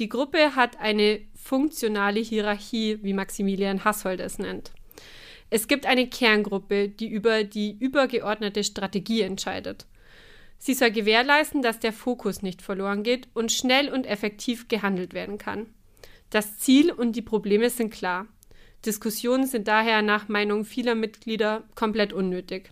Die 0.00 0.08
Gruppe 0.08 0.56
hat 0.56 0.80
eine 0.80 1.20
funktionale 1.36 2.18
Hierarchie, 2.18 2.98
wie 3.02 3.12
Maximilian 3.12 3.84
Hassold 3.84 4.18
es 4.18 4.40
nennt. 4.40 4.72
Es 5.50 5.68
gibt 5.68 5.86
eine 5.86 6.08
Kerngruppe, 6.08 6.88
die 6.88 7.06
über 7.06 7.44
die 7.44 7.76
übergeordnete 7.78 8.64
Strategie 8.64 9.22
entscheidet. 9.22 9.86
Sie 10.66 10.72
soll 10.72 10.92
gewährleisten, 10.92 11.60
dass 11.60 11.78
der 11.78 11.92
Fokus 11.92 12.40
nicht 12.40 12.62
verloren 12.62 13.02
geht 13.02 13.28
und 13.34 13.52
schnell 13.52 13.92
und 13.92 14.06
effektiv 14.06 14.66
gehandelt 14.66 15.12
werden 15.12 15.36
kann. 15.36 15.66
Das 16.30 16.58
Ziel 16.58 16.90
und 16.90 17.16
die 17.16 17.20
Probleme 17.20 17.68
sind 17.68 17.92
klar. 17.92 18.28
Diskussionen 18.86 19.46
sind 19.46 19.68
daher 19.68 20.00
nach 20.00 20.28
Meinung 20.28 20.64
vieler 20.64 20.94
Mitglieder 20.94 21.64
komplett 21.74 22.14
unnötig. 22.14 22.70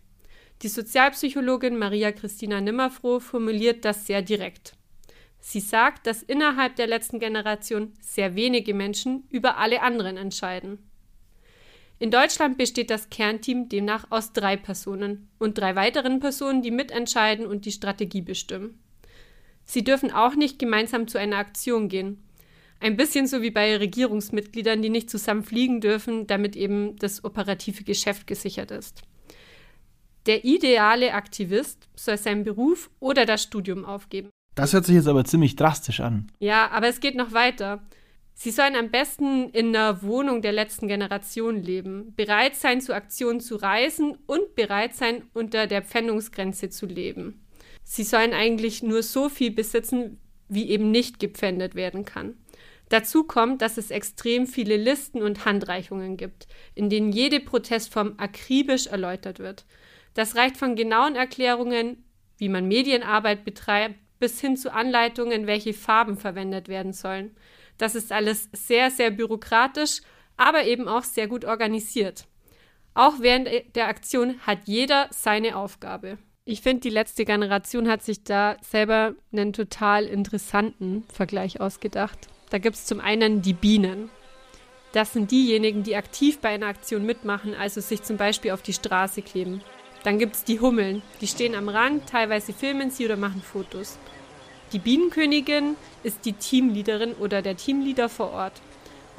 Die 0.63 0.69
Sozialpsychologin 0.69 1.77
Maria 1.77 2.13
Christina 2.13 2.63
Nimmerfroh 2.63 3.21
formuliert 3.21 3.85
das 3.85 4.07
sehr 4.07 4.23
direkt. 4.23 4.73
Sie 5.41 5.61
sagt, 5.61 6.07
dass 6.07 6.23
innerhalb 6.23 6.77
der 6.77 6.87
letzten 6.87 7.19
Generation 7.19 7.93
sehr 8.01 8.35
wenige 8.35 8.73
Menschen 8.73 9.25
über 9.29 9.59
alle 9.59 9.83
anderen 9.83 10.17
entscheiden. 10.17 10.79
In 12.03 12.11
Deutschland 12.11 12.59
besteht 12.59 12.91
das 12.91 13.11
Kernteam 13.11 13.69
demnach 13.69 14.07
aus 14.11 14.33
drei 14.33 14.57
Personen 14.57 15.29
und 15.39 15.57
drei 15.57 15.77
weiteren 15.77 16.19
Personen, 16.19 16.61
die 16.61 16.73
mitentscheiden 16.73 17.47
und 17.47 17.65
die 17.65 17.71
Strategie 17.71 18.23
bestimmen. 18.23 18.83
Sie 19.65 19.85
dürfen 19.85 20.11
auch 20.11 20.35
nicht 20.35 20.59
gemeinsam 20.59 21.07
zu 21.07 21.17
einer 21.19 21.37
Aktion 21.37 21.89
gehen. 21.89 22.21
Ein 22.81 22.97
bisschen 22.97 23.29
so 23.29 23.41
wie 23.41 23.53
bei 23.53 23.77
Regierungsmitgliedern, 23.77 24.83
die 24.83 24.91
nicht 24.91 25.11
zusammen 25.11 25.45
fliegen 25.45 25.81
dürfen, 25.81 26.27
damit 26.27 26.57
eben 26.57 26.97
das 26.97 27.23
operative 27.23 27.85
Geschäft 27.85 28.27
gesichert 28.27 28.73
ist. 28.73 29.03
Der 30.27 30.45
ideale 30.45 31.15
Aktivist 31.15 31.89
soll 31.95 32.19
seinen 32.19 32.43
Beruf 32.43 32.91
oder 32.99 33.27
das 33.27 33.45
Studium 33.45 33.85
aufgeben. 33.85 34.31
Das 34.57 34.73
hört 34.73 34.87
sich 34.87 34.97
jetzt 34.97 35.07
aber 35.07 35.25
ziemlich 35.25 35.55
drastisch 35.55 36.01
an. 36.01 36.33
Ja, 36.41 36.69
aber 36.73 36.89
es 36.89 36.99
geht 36.99 37.15
noch 37.15 37.31
weiter. 37.31 37.81
Sie 38.43 38.51
sollen 38.51 38.75
am 38.75 38.91
besten 38.91 39.51
in 39.51 39.69
einer 39.69 40.03
Wohnung 40.03 40.43
der 40.43 40.51
letzten 40.51 40.89
Generation 40.89 41.63
leben, 41.63 42.13
bereit 42.17 42.57
sein, 42.57 42.81
zu 42.81 42.93
Aktionen 42.93 43.39
zu 43.39 43.55
reisen 43.55 44.19
und 44.27 44.57
bereit 44.57 44.97
sein, 44.97 45.23
unter 45.33 45.69
der 45.69 45.81
Pfändungsgrenze 45.81 46.69
zu 46.69 46.87
leben. 46.87 47.47
Sie 47.85 48.03
sollen 48.03 48.33
eigentlich 48.33 48.83
nur 48.83 49.05
so 49.05 49.29
viel 49.29 49.53
besitzen, 49.53 50.19
wie 50.49 50.71
eben 50.71 50.91
nicht 50.91 51.21
gepfändet 51.21 51.77
werden 51.77 52.05
kann. 52.05 52.35
Dazu 52.89 53.23
kommt, 53.23 53.63
dass 53.63 53.79
es 53.79 53.93
extrem 53.93 54.49
viele 54.49 54.77
Listen 54.77 55.23
und 55.23 55.45
Handreichungen 55.45 56.17
gibt, 56.17 56.49
in 56.75 56.91
denen 56.91 57.13
jede 57.13 57.39
Protestform 57.39 58.15
akribisch 58.17 58.89
erläutert 58.89 59.39
wird. 59.39 59.67
Das 60.15 60.35
reicht 60.35 60.57
von 60.57 60.75
genauen 60.75 61.15
Erklärungen, 61.15 62.05
wie 62.39 62.49
man 62.49 62.67
Medienarbeit 62.67 63.45
betreibt, 63.45 64.01
bis 64.19 64.41
hin 64.41 64.57
zu 64.57 64.73
Anleitungen, 64.73 65.47
welche 65.47 65.75
Farben 65.75 66.17
verwendet 66.17 66.67
werden 66.67 66.93
sollen. 66.93 67.37
Das 67.83 67.97
ist 67.97 68.13
alles 68.13 68.49
sehr, 68.53 68.93
sehr 68.93 69.11
bürokratisch, 69.11 70.03
aber 70.37 70.67
eben 70.67 70.87
auch 70.87 71.03
sehr 71.03 71.27
gut 71.27 71.45
organisiert. 71.45 72.29
Auch 72.95 73.15
während 73.19 73.49
der 73.75 73.89
Aktion 73.89 74.39
hat 74.47 74.61
jeder 74.67 75.09
seine 75.11 75.57
Aufgabe. 75.57 76.19
Ich 76.45 76.61
finde, 76.61 76.83
die 76.83 76.91
letzte 76.91 77.25
Generation 77.25 77.89
hat 77.89 78.05
sich 78.05 78.23
da 78.23 78.57
selber 78.63 79.17
einen 79.33 79.53
total 79.53 80.05
interessanten 80.05 81.03
Vergleich 81.13 81.61
ausgedacht. 81.61 82.29
Da 82.51 82.59
gibt 82.59 82.77
es 82.77 82.87
zum 82.87 83.01
einen 83.01 83.43
die 83.43 83.53
Bienen. 83.53 84.11
Das 84.93 85.13
sind 85.13 85.33
diejenigen, 85.33 85.83
die 85.83 85.97
aktiv 85.97 86.39
bei 86.39 86.51
einer 86.51 86.69
Aktion 86.69 87.05
mitmachen, 87.05 87.53
also 87.53 87.81
sich 87.81 88.05
zum 88.05 88.17
Beispiel 88.17 88.53
auf 88.53 88.63
die 88.63 88.75
Straße 88.75 89.23
kleben. 89.23 89.61
Dann 90.05 90.21
gibt 90.21 90.37
es 90.37 90.45
die 90.45 90.61
Hummeln. 90.61 91.03
Die 91.21 91.27
stehen 91.27 91.57
am 91.57 91.69
Rand, 91.69 92.09
teilweise 92.09 92.53
filmen 92.53 92.93
sie 92.93 93.07
oder 93.07 93.17
machen 93.17 93.43
Fotos. 93.43 93.99
Die 94.73 94.79
Bienenkönigin 94.79 95.77
ist 96.03 96.25
die 96.25 96.33
Teamleaderin 96.33 97.13
oder 97.15 97.43
der 97.43 97.59
Teamleader 97.59 98.09
vor 98.09 98.31
Ort. 98.33 98.63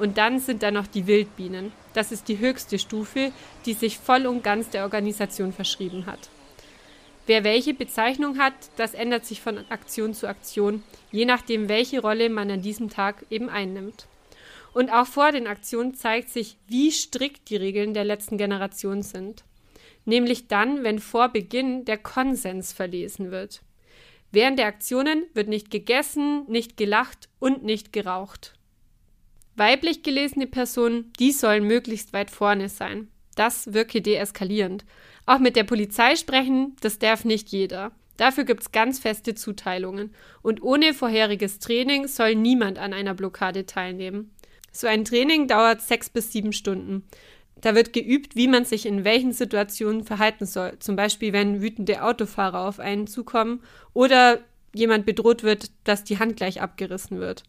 Und 0.00 0.18
dann 0.18 0.40
sind 0.40 0.64
da 0.64 0.72
noch 0.72 0.88
die 0.88 1.06
Wildbienen. 1.06 1.72
Das 1.92 2.10
ist 2.10 2.26
die 2.26 2.38
höchste 2.38 2.80
Stufe, 2.80 3.30
die 3.64 3.74
sich 3.74 3.98
voll 3.98 4.26
und 4.26 4.42
ganz 4.42 4.70
der 4.70 4.82
Organisation 4.82 5.52
verschrieben 5.52 6.06
hat. 6.06 6.28
Wer 7.26 7.44
welche 7.44 7.72
Bezeichnung 7.72 8.38
hat, 8.38 8.52
das 8.76 8.94
ändert 8.94 9.24
sich 9.24 9.40
von 9.40 9.58
Aktion 9.70 10.12
zu 10.12 10.26
Aktion, 10.28 10.82
je 11.12 11.24
nachdem, 11.24 11.68
welche 11.68 12.00
Rolle 12.00 12.28
man 12.30 12.50
an 12.50 12.60
diesem 12.60 12.90
Tag 12.90 13.24
eben 13.30 13.48
einnimmt. 13.48 14.08
Und 14.72 14.90
auch 14.90 15.06
vor 15.06 15.30
den 15.30 15.46
Aktionen 15.46 15.94
zeigt 15.94 16.30
sich, 16.30 16.56
wie 16.66 16.90
strikt 16.90 17.48
die 17.48 17.56
Regeln 17.56 17.94
der 17.94 18.04
letzten 18.04 18.38
Generation 18.38 19.02
sind. 19.02 19.44
Nämlich 20.04 20.48
dann, 20.48 20.82
wenn 20.82 20.98
vor 20.98 21.28
Beginn 21.28 21.84
der 21.84 21.96
Konsens 21.96 22.72
verlesen 22.72 23.30
wird. 23.30 23.62
Während 24.34 24.58
der 24.58 24.66
Aktionen 24.66 25.26
wird 25.32 25.46
nicht 25.46 25.70
gegessen, 25.70 26.44
nicht 26.48 26.76
gelacht 26.76 27.28
und 27.38 27.62
nicht 27.62 27.92
geraucht. 27.92 28.54
Weiblich 29.54 30.02
gelesene 30.02 30.48
Personen, 30.48 31.12
die 31.20 31.30
sollen 31.30 31.64
möglichst 31.68 32.12
weit 32.12 32.32
vorne 32.32 32.68
sein. 32.68 33.06
Das 33.36 33.74
wirke 33.74 34.02
deeskalierend. 34.02 34.84
Auch 35.24 35.38
mit 35.38 35.54
der 35.54 35.62
Polizei 35.62 36.16
sprechen, 36.16 36.74
das 36.80 36.98
darf 36.98 37.24
nicht 37.24 37.50
jeder. 37.50 37.92
Dafür 38.16 38.42
gibt 38.42 38.62
es 38.62 38.72
ganz 38.72 38.98
feste 38.98 39.36
Zuteilungen. 39.36 40.12
Und 40.42 40.64
ohne 40.64 40.94
vorheriges 40.94 41.60
Training 41.60 42.08
soll 42.08 42.34
niemand 42.34 42.80
an 42.80 42.92
einer 42.92 43.14
Blockade 43.14 43.66
teilnehmen. 43.66 44.32
So 44.72 44.88
ein 44.88 45.04
Training 45.04 45.46
dauert 45.46 45.80
sechs 45.80 46.10
bis 46.10 46.32
sieben 46.32 46.52
Stunden. 46.52 47.04
Da 47.64 47.74
wird 47.74 47.94
geübt, 47.94 48.36
wie 48.36 48.46
man 48.46 48.66
sich 48.66 48.84
in 48.84 49.04
welchen 49.04 49.32
Situationen 49.32 50.04
verhalten 50.04 50.44
soll. 50.44 50.78
Zum 50.80 50.96
Beispiel, 50.96 51.32
wenn 51.32 51.62
wütende 51.62 52.02
Autofahrer 52.02 52.68
auf 52.68 52.78
einen 52.78 53.06
zukommen 53.06 53.62
oder 53.94 54.40
jemand 54.74 55.06
bedroht 55.06 55.42
wird, 55.42 55.70
dass 55.82 56.04
die 56.04 56.18
Hand 56.18 56.36
gleich 56.36 56.60
abgerissen 56.60 57.20
wird. 57.20 57.42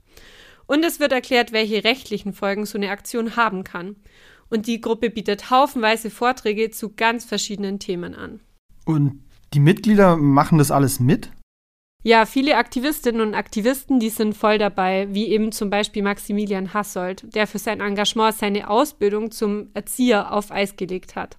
Und 0.68 0.86
es 0.86 1.02
wird 1.02 1.12
erklärt, 1.12 1.52
welche 1.52 1.84
rechtlichen 1.84 2.32
Folgen 2.32 2.66
so 2.66 2.78
eine 2.78 2.92
Aktion 2.92 3.36
haben 3.36 3.66
kann. 3.66 3.98
Und 4.50 4.68
die 4.68 4.80
Gruppe 4.80 5.10
bietet 5.10 5.50
haufenweise 5.50 6.10
Vorträge 6.10 6.72
zu 6.72 6.94
ganz 6.96 7.26
verschiedenen 7.26 7.80
Themen 7.80 8.16
an. 8.16 8.40
Und 8.86 9.22
die 9.54 9.60
Mitglieder 9.60 10.16
machen 10.16 10.60
das 10.60 10.72
alles 10.72 11.02
mit? 11.02 11.30
Ja, 12.08 12.28
viele 12.28 12.58
Aktivistinnen 12.58 13.20
und 13.20 13.34
Aktivisten, 13.34 14.00
die 14.00 14.12
sind 14.12 14.38
voll 14.38 14.60
dabei, 14.60 15.08
wie 15.10 15.30
eben 15.30 15.52
zum 15.52 15.72
Beispiel 15.72 16.04
Maximilian 16.04 16.72
Hassold, 16.72 17.34
der 17.34 17.48
für 17.48 17.58
sein 17.58 17.82
Engagement 17.82 18.36
seine 18.36 18.70
Ausbildung 18.70 19.32
zum 19.32 19.72
Erzieher 19.74 20.32
auf 20.32 20.52
Eis 20.52 20.76
gelegt 20.76 21.16
hat. 21.16 21.36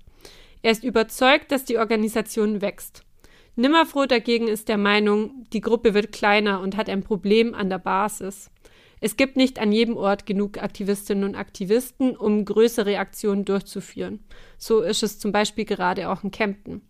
Er 0.62 0.73
ist 0.73 0.82
überzeugt, 0.82 1.52
dass 1.52 1.64
die 1.64 1.78
Organisation 1.78 2.62
wächst. 2.62 3.04
Nimmerfroh 3.54 4.06
dagegen 4.06 4.49
ist 4.49 4.68
der 4.68 4.76
Meinung, 4.76 5.46
die 5.52 5.61
Gruppe 5.61 5.94
wird 5.94 6.11
kleiner 6.11 6.61
und 6.61 6.76
hat 6.76 6.90
ein 6.90 7.04
Problem 7.04 7.54
an 7.54 7.70
der 7.70 7.78
Basis. 7.78 8.50
Es 9.00 9.16
gibt 9.16 9.37
nicht 9.37 9.61
an 9.61 9.70
jedem 9.70 9.96
Ort 9.96 10.26
genug 10.26 10.61
Aktivistinnen 10.61 11.23
und 11.23 11.37
Aktivisten, 11.37 12.16
um 12.16 12.44
größere 12.44 12.99
Aktionen 12.99 13.44
durchzuführen. 13.44 14.25
So 14.58 14.80
ist 14.80 15.04
es 15.04 15.20
zum 15.20 15.30
Beispiel 15.30 15.64
gerade 15.64 16.11
auch 16.11 16.25
in 16.25 16.32
Kempten. 16.32 16.82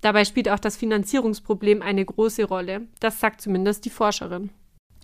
Dabei 0.00 0.24
spielt 0.24 0.48
auch 0.48 0.58
das 0.58 0.76
Finanzierungsproblem 0.76 1.82
eine 1.82 2.04
große 2.04 2.44
Rolle. 2.44 2.82
Das 3.00 3.20
sagt 3.20 3.40
zumindest 3.40 3.84
die 3.84 3.90
Forscherin. 3.90 4.50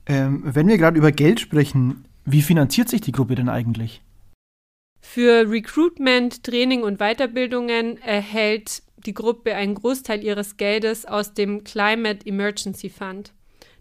Ähm, 0.07 0.43
wenn 0.45 0.69
wir 0.69 0.79
gerade 0.79 0.97
über 0.97 1.13
Geld 1.13 1.41
sprechen, 1.41 2.07
wie 2.25 2.43
finanziert 2.43 2.89
sich 2.89 3.01
die 3.01 3.13
Gruppe 3.13 3.35
denn 3.35 3.49
eigentlich? 3.49 4.03
Für 5.01 5.49
Recruitment, 5.49 6.43
Training 6.43 6.83
und 6.83 6.99
Weiterbildungen 6.99 7.99
erhält 7.99 8.83
die 8.97 9.15
Gruppe 9.15 9.55
einen 9.55 9.75
Großteil 9.75 10.23
ihres 10.25 10.57
Geldes 10.57 11.07
aus 11.07 11.35
dem 11.35 11.65
Climate 11.65 12.27
Emergency 12.27 12.91
Fund. 12.91 13.33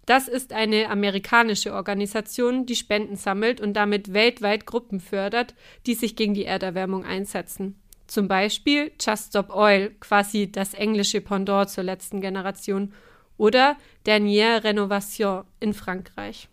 Das 0.05 0.27
ist 0.27 0.53
eine 0.53 0.89
amerikanische 0.89 1.74
Organisation, 1.74 2.67
die 2.67 2.75
Spenden 2.75 3.15
sammelt 3.15 3.60
und 3.60 3.74
damit 3.74 4.13
weltweit 4.13 4.67
Gruppen 4.67 5.00
fördert, 5.00 5.55
die 5.88 5.95
sich 5.95 6.15
gegen 6.15 6.36
die 6.36 6.45
Erderwärmung 6.45 7.03
einsetzen. 7.03 7.75
Zum 8.07 8.27
Beispiel 8.27 8.91
Just 9.00 9.29
Stop 9.29 9.50
Oil, 9.55 9.91
quasi 10.00 10.51
das 10.51 10.74
englische 10.74 11.21
Pendant 11.21 11.69
zur 11.69 11.83
letzten 11.83 12.21
Generation, 12.21 12.93
oder 13.38 13.75
Dernière 14.05 14.63
Renovation 14.63 15.43
in 15.59 15.74
Frankreich. 15.74 16.47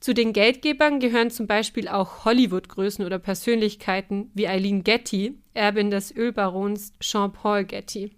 Zu 0.00 0.14
den 0.14 0.32
Geldgebern 0.32 0.98
gehören 0.98 1.30
zum 1.30 1.46
Beispiel 1.46 1.86
auch 1.86 2.24
Hollywood-Größen 2.24 3.04
oder 3.04 3.18
Persönlichkeiten 3.18 4.30
wie 4.34 4.48
Eileen 4.48 4.82
Getty, 4.82 5.38
Erbin 5.52 5.90
des 5.90 6.14
Ölbarons 6.16 6.94
Jean-Paul 7.00 7.64
Getty. 7.64 8.10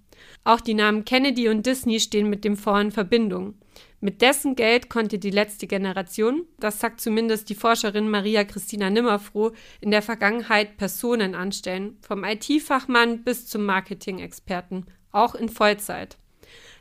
Auch 0.45 0.61
die 0.61 0.75
Namen 0.75 1.05
Kennedy 1.05 1.49
und 1.49 1.67
Disney 1.67 2.01
stehen 2.01 2.29
mit 2.29 2.45
dem 2.45 2.57
Fonds 2.57 2.83
in 2.83 2.91
Verbindung. 2.91 3.55
Mit 4.01 4.21
dessen 4.21 4.57
Geld 4.57 4.91
konnte 4.91 5.21
die 5.21 5.31
letzte 5.31 5.69
Generation, 5.69 6.45
das 6.59 6.81
sagt 6.81 7.01
zumindest 7.01 7.49
die 7.49 7.55
Forscherin 7.55 8.09
Maria 8.09 8.43
Christina 8.43 8.91
Nimmerfroh, 8.91 9.53
in 9.81 9.93
der 9.93 10.03
Vergangenheit 10.03 10.77
Personen 10.77 11.37
anstellen, 11.37 11.99
vom 12.01 12.25
IT-Fachmann 12.25 13.23
bis 13.23 13.47
zum 13.47 13.65
Marketing-Experten, 13.65 14.87
auch 15.13 15.37
in 15.37 15.49
Vollzeit. 15.49 16.19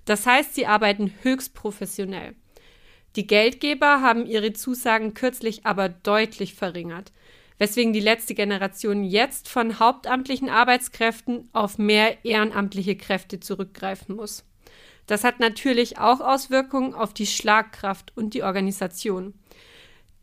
Das 0.05 0.25
heißt, 0.25 0.55
sie 0.55 0.65
arbeiten 0.65 1.13
höchst 1.21 1.53
professionell. 1.53 2.33
Die 3.15 3.27
Geldgeber 3.27 4.01
haben 4.01 4.25
ihre 4.25 4.53
Zusagen 4.53 5.13
kürzlich 5.13 5.65
aber 5.65 5.89
deutlich 5.89 6.55
verringert, 6.55 7.11
weswegen 7.61 7.93
die 7.93 7.99
letzte 7.99 8.33
Generation 8.33 9.03
jetzt 9.03 9.47
von 9.47 9.77
hauptamtlichen 9.77 10.49
Arbeitskräften 10.49 11.47
auf 11.53 11.77
mehr 11.77 12.25
ehrenamtliche 12.25 12.95
Kräfte 12.95 13.39
zurückgreifen 13.39 14.15
muss. 14.15 14.45
Das 15.05 15.23
hat 15.23 15.39
natürlich 15.39 15.99
auch 15.99 16.21
Auswirkungen 16.21 16.95
auf 16.95 17.13
die 17.13 17.27
Schlagkraft 17.27 18.13
und 18.17 18.33
die 18.33 18.41
Organisation. 18.41 19.35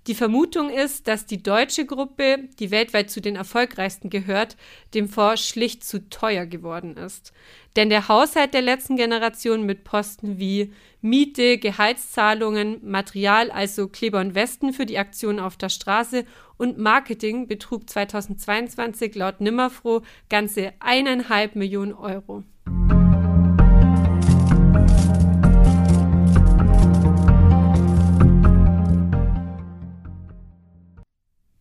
Die 0.08 0.14
Vermutung 0.14 0.70
ist, 0.70 1.06
dass 1.06 1.26
die 1.26 1.42
deutsche 1.42 1.84
Gruppe, 1.84 2.48
die 2.58 2.70
weltweit 2.70 3.10
zu 3.10 3.20
den 3.20 3.36
erfolgreichsten 3.36 4.08
gehört, 4.08 4.56
dem 4.94 5.06
Fonds 5.06 5.46
schlicht 5.46 5.84
zu 5.84 6.08
teuer 6.08 6.46
geworden 6.46 6.96
ist. 6.96 7.34
Denn 7.76 7.90
der 7.90 8.08
Haushalt 8.08 8.54
der 8.54 8.62
letzten 8.62 8.96
Generation 8.96 9.66
mit 9.66 9.84
Posten 9.84 10.38
wie 10.38 10.72
Miete, 11.02 11.58
Gehaltszahlungen, 11.58 12.78
Material, 12.82 13.50
also 13.50 13.86
Kleber 13.88 14.20
und 14.20 14.34
Westen 14.34 14.72
für 14.72 14.86
die 14.86 14.96
Aktion 14.96 15.38
auf 15.38 15.58
der 15.58 15.68
Straße 15.68 16.24
und 16.56 16.78
Marketing 16.78 17.46
betrug 17.46 17.90
2022 17.90 19.14
laut 19.14 19.42
Nimmerfroh 19.42 20.00
ganze 20.30 20.72
eineinhalb 20.80 21.54
Millionen 21.54 21.92
Euro. 21.92 22.44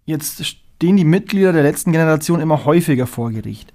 Jetzt 0.08 0.46
stehen 0.46 0.96
die 0.96 1.04
Mitglieder 1.04 1.52
der 1.52 1.64
letzten 1.64 1.92
Generation 1.92 2.40
immer 2.40 2.64
häufiger 2.64 3.08
vor 3.08 3.30
Gericht. 3.30 3.74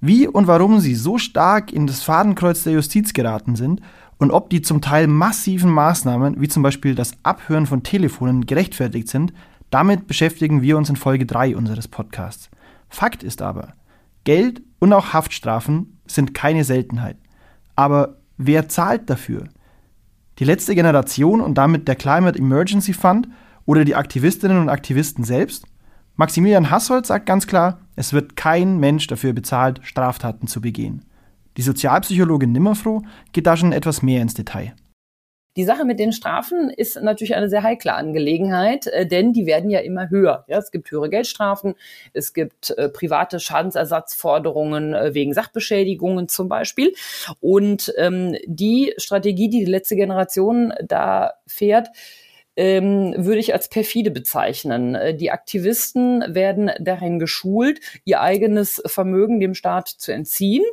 Wie 0.00 0.26
und 0.26 0.46
warum 0.46 0.80
sie 0.80 0.94
so 0.94 1.18
stark 1.18 1.74
in 1.74 1.86
das 1.86 2.02
Fadenkreuz 2.02 2.62
der 2.62 2.72
Justiz 2.72 3.12
geraten 3.12 3.54
sind 3.54 3.82
und 4.16 4.30
ob 4.30 4.48
die 4.48 4.62
zum 4.62 4.80
Teil 4.80 5.08
massiven 5.08 5.70
Maßnahmen, 5.70 6.40
wie 6.40 6.48
zum 6.48 6.62
Beispiel 6.62 6.94
das 6.94 7.12
Abhören 7.22 7.66
von 7.66 7.82
Telefonen, 7.82 8.46
gerechtfertigt 8.46 9.08
sind, 9.08 9.34
damit 9.68 10.06
beschäftigen 10.06 10.62
wir 10.62 10.78
uns 10.78 10.88
in 10.88 10.96
Folge 10.96 11.26
3 11.26 11.54
unseres 11.54 11.86
Podcasts. 11.86 12.48
Fakt 12.88 13.22
ist 13.22 13.42
aber, 13.42 13.74
Geld 14.24 14.62
und 14.78 14.94
auch 14.94 15.12
Haftstrafen 15.12 15.98
sind 16.06 16.32
keine 16.32 16.64
Seltenheit. 16.64 17.18
Aber 17.76 18.16
wer 18.38 18.70
zahlt 18.70 19.10
dafür? 19.10 19.48
Die 20.38 20.44
letzte 20.44 20.74
Generation 20.74 21.42
und 21.42 21.58
damit 21.58 21.88
der 21.88 21.96
Climate 21.96 22.38
Emergency 22.38 22.94
Fund 22.94 23.28
oder 23.66 23.84
die 23.84 23.96
Aktivistinnen 23.96 24.58
und 24.58 24.70
Aktivisten 24.70 25.24
selbst? 25.24 25.66
Maximilian 26.16 26.70
Hassold 26.70 27.06
sagt 27.06 27.26
ganz 27.26 27.48
klar, 27.48 27.80
es 27.96 28.12
wird 28.12 28.36
kein 28.36 28.78
Mensch 28.78 29.08
dafür 29.08 29.32
bezahlt, 29.32 29.80
Straftaten 29.82 30.46
zu 30.46 30.60
begehen. 30.60 31.04
Die 31.56 31.62
Sozialpsychologin 31.62 32.52
Nimmerfroh 32.52 33.02
geht 33.32 33.48
da 33.48 33.56
schon 33.56 33.72
etwas 33.72 34.00
mehr 34.00 34.22
ins 34.22 34.34
Detail. 34.34 34.74
Die 35.56 35.64
Sache 35.64 35.84
mit 35.84 36.00
den 36.00 36.12
Strafen 36.12 36.70
ist 36.70 37.00
natürlich 37.00 37.34
eine 37.34 37.48
sehr 37.48 37.62
heikle 37.62 37.94
Angelegenheit, 37.94 38.86
äh, 38.88 39.06
denn 39.06 39.32
die 39.32 39.46
werden 39.46 39.70
ja 39.70 39.80
immer 39.80 40.08
höher. 40.08 40.44
Ja, 40.48 40.58
es 40.58 40.70
gibt 40.70 40.90
höhere 40.90 41.10
Geldstrafen, 41.10 41.74
es 42.12 42.32
gibt 42.32 42.70
äh, 42.70 42.88
private 42.88 43.38
Schadensersatzforderungen 43.38 44.94
äh, 44.94 45.14
wegen 45.14 45.32
Sachbeschädigungen 45.32 46.28
zum 46.28 46.48
Beispiel. 46.48 46.94
Und 47.40 47.92
ähm, 47.98 48.36
die 48.46 48.94
Strategie, 48.98 49.48
die 49.48 49.64
die 49.64 49.70
letzte 49.70 49.94
Generation 49.94 50.72
da 50.84 51.34
fährt, 51.46 51.88
ähm, 52.56 53.14
würde 53.16 53.40
ich 53.40 53.52
als 53.52 53.68
perfide 53.68 54.10
bezeichnen. 54.10 54.94
Äh, 54.94 55.14
die 55.14 55.30
Aktivisten 55.30 56.24
werden 56.28 56.70
darin 56.78 57.18
geschult, 57.18 57.80
ihr 58.04 58.20
eigenes 58.20 58.82
Vermögen 58.86 59.40
dem 59.40 59.54
Staat 59.54 59.88
zu 59.88 60.12
entziehen, 60.12 60.64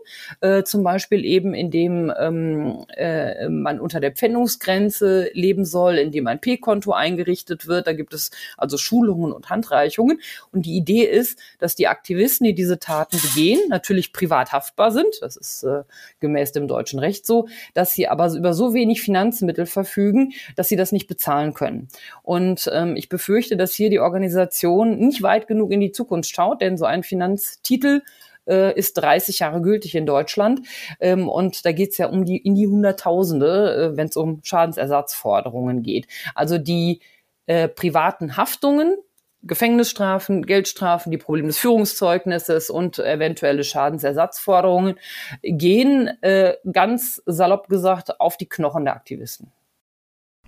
äh, 0.42 0.64
zum 0.64 0.84
Beispiel 0.84 1.26
eben 1.26 1.54
indem 1.54 2.12
ähm, 2.20 2.86
äh, 2.96 3.50
man 3.50 3.80
unter 3.80 4.00
der 4.00 4.12
Pfändungsgrenze 4.12 5.32
leben 5.34 5.66
soll, 5.66 5.98
indem 5.98 6.28
ein 6.28 6.40
P-Konto 6.40 6.92
eingerichtet 6.92 7.68
wird. 7.68 7.88
Da 7.88 7.94
gibt 7.94 8.14
es 8.14 8.32
also 8.58 8.78
Schulungen 8.78 9.32
und 9.32 9.50
Handreichungen. 9.50 10.20
Und 10.52 10.66
die 10.66 10.76
Idee 10.76 11.04
ist, 11.04 11.40
dass 11.60 11.76
die 11.76 11.88
Aktivisten, 11.88 12.46
die 12.46 12.54
diese 12.54 12.80
Taten 12.80 13.18
begehen, 13.22 13.60
natürlich 13.70 14.14
privat 14.14 14.52
haftbar 14.52 14.92
sind. 14.92 15.22
Das 15.22 15.36
ist 15.36 15.64
äh, 15.64 15.84
gemäß 16.20 16.52
dem 16.52 16.68
deutschen 16.68 17.00
Recht 17.00 17.26
so, 17.26 17.48
dass 17.74 17.94
sie 17.94 18.08
aber 18.08 18.32
über 18.34 18.54
so 18.54 18.74
wenig 18.74 19.02
Finanzmittel 19.02 19.66
verfügen, 19.66 20.34
dass 20.56 20.68
sie 20.68 20.76
das 20.76 20.92
nicht 20.92 21.08
bezahlen 21.08 21.54
können 21.54 21.71
können. 21.72 21.88
Und 22.24 22.70
ähm, 22.74 22.96
ich 22.96 23.10
befürchte, 23.10 23.58
dass 23.58 23.74
hier 23.74 23.90
die 23.90 24.00
Organisation 24.00 24.98
nicht 25.00 25.22
weit 25.22 25.48
genug 25.48 25.72
in 25.72 25.80
die 25.80 25.92
Zukunft 25.92 26.34
schaut, 26.34 26.62
denn 26.62 26.78
so 26.78 26.86
ein 26.86 27.04
Finanztitel 27.04 28.02
äh, 28.48 28.78
ist 28.78 28.94
30 28.94 29.40
Jahre 29.40 29.62
gültig 29.62 29.96
in 29.96 30.06
Deutschland. 30.06 30.62
Ähm, 31.00 31.30
und 31.30 31.66
da 31.66 31.72
geht 31.72 31.92
es 31.92 31.98
ja 31.98 32.08
um 32.08 32.26
die 32.26 32.38
in 32.38 32.56
die 32.56 32.68
Hunderttausende, 32.68 33.94
äh, 33.94 33.98
wenn 33.98 34.08
es 34.08 34.18
um 34.18 34.42
Schadensersatzforderungen 34.44 35.84
geht. 35.84 36.08
Also 36.36 36.58
die 36.58 37.02
äh, 37.46 37.68
privaten 37.68 38.38
Haftungen, 38.38 38.98
Gefängnisstrafen, 39.44 40.46
Geldstrafen, 40.46 41.12
die 41.12 41.18
Probleme 41.18 41.48
des 41.48 41.58
Führungszeugnisses 41.58 42.70
und 42.70 43.00
eventuelle 43.00 43.64
Schadensersatzforderungen 43.64 45.00
gehen 45.42 46.12
äh, 46.22 46.58
ganz 46.72 47.24
salopp 47.26 47.68
gesagt 47.68 48.20
auf 48.20 48.38
die 48.38 48.48
Knochen 48.48 48.86
der 48.86 48.96
Aktivisten. 48.96 49.52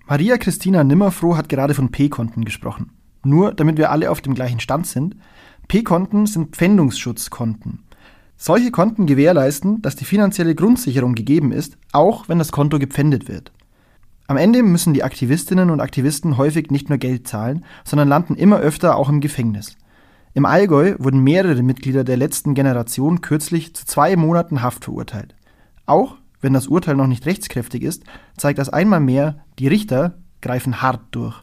Maria 0.06 0.38
Christina 0.38 0.84
Nimmerfroh 0.84 1.38
hat 1.38 1.48
gerade 1.48 1.74
von 1.74 1.90
P-Konten 1.90 2.44
gesprochen. 2.44 2.92
Nur 3.24 3.54
damit 3.54 3.78
wir 3.78 3.90
alle 3.90 4.12
auf 4.12 4.20
dem 4.20 4.36
gleichen 4.36 4.60
Stand 4.60 4.86
sind. 4.86 5.16
P-Konten 5.70 6.26
sind 6.26 6.58
Pfändungsschutzkonten. 6.58 7.80
Solche 8.36 8.72
Konten 8.72 9.06
gewährleisten, 9.06 9.82
dass 9.82 9.96
die 9.96 10.04
finanzielle 10.04 10.56
Grundsicherung 10.56 11.16
gegeben 11.16 11.54
ist, 11.54 11.78
auch 11.94 12.28
wenn 12.28 12.38
das 12.38 12.52
Konto 12.52 12.80
gepfändet 12.80 13.30
wird. 13.30 13.54
Am 14.28 14.36
Ende 14.36 14.62
müssen 14.62 14.94
die 14.94 15.04
Aktivistinnen 15.04 15.70
und 15.70 15.80
Aktivisten 15.80 16.36
häufig 16.38 16.70
nicht 16.70 16.90
nur 16.90 16.98
Geld 16.98 17.26
zahlen, 17.26 17.64
sondern 17.86 18.10
landen 18.10 18.36
immer 18.36 18.60
öfter 18.60 18.98
auch 18.98 19.08
im 19.08 19.22
Gefängnis. 19.22 19.78
Im 20.34 20.46
Allgäu 20.46 20.96
wurden 21.00 21.24
mehrere 21.24 21.64
Mitglieder 21.64 22.04
der 22.04 22.18
letzten 22.18 22.56
Generation 22.56 23.22
kürzlich 23.22 23.74
zu 23.74 23.86
zwei 23.86 24.18
Monaten 24.18 24.62
Haft 24.62 24.84
verurteilt. 24.84 25.34
Auch 25.86 26.18
wenn 26.44 26.54
das 26.54 26.68
Urteil 26.68 26.96
noch 26.96 27.08
nicht 27.08 27.26
rechtskräftig 27.26 27.84
ist, 27.84 28.04
zeigt 28.38 28.60
das 28.60 28.70
einmal 28.70 29.00
mehr, 29.00 29.38
die 29.60 29.68
Richter 29.68 30.18
greifen 30.42 30.82
hart 30.82 31.02
durch. 31.12 31.42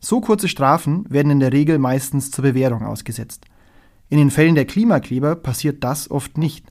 So 0.00 0.20
kurze 0.20 0.48
Strafen 0.48 1.04
werden 1.08 1.30
in 1.30 1.40
der 1.40 1.52
Regel 1.52 1.78
meistens 1.78 2.30
zur 2.30 2.42
Bewährung 2.42 2.84
ausgesetzt. 2.84 3.44
In 4.08 4.18
den 4.18 4.32
Fällen 4.32 4.56
der 4.56 4.64
Klimakleber 4.64 5.36
passiert 5.36 5.84
das 5.84 6.10
oft 6.10 6.38
nicht. 6.38 6.66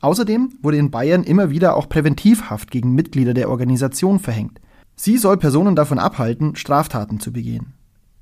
Außerdem 0.00 0.52
wurde 0.62 0.78
in 0.78 0.90
Bayern 0.90 1.22
immer 1.22 1.50
wieder 1.50 1.76
auch 1.76 1.88
Präventivhaft 1.88 2.70
gegen 2.70 2.94
Mitglieder 2.94 3.34
der 3.34 3.50
Organisation 3.50 4.18
verhängt. 4.18 4.60
Sie 4.96 5.16
soll 5.16 5.36
Personen 5.36 5.76
davon 5.76 6.00
abhalten, 6.00 6.56
Straftaten 6.56 7.20
zu 7.20 7.32
begehen. 7.32 7.74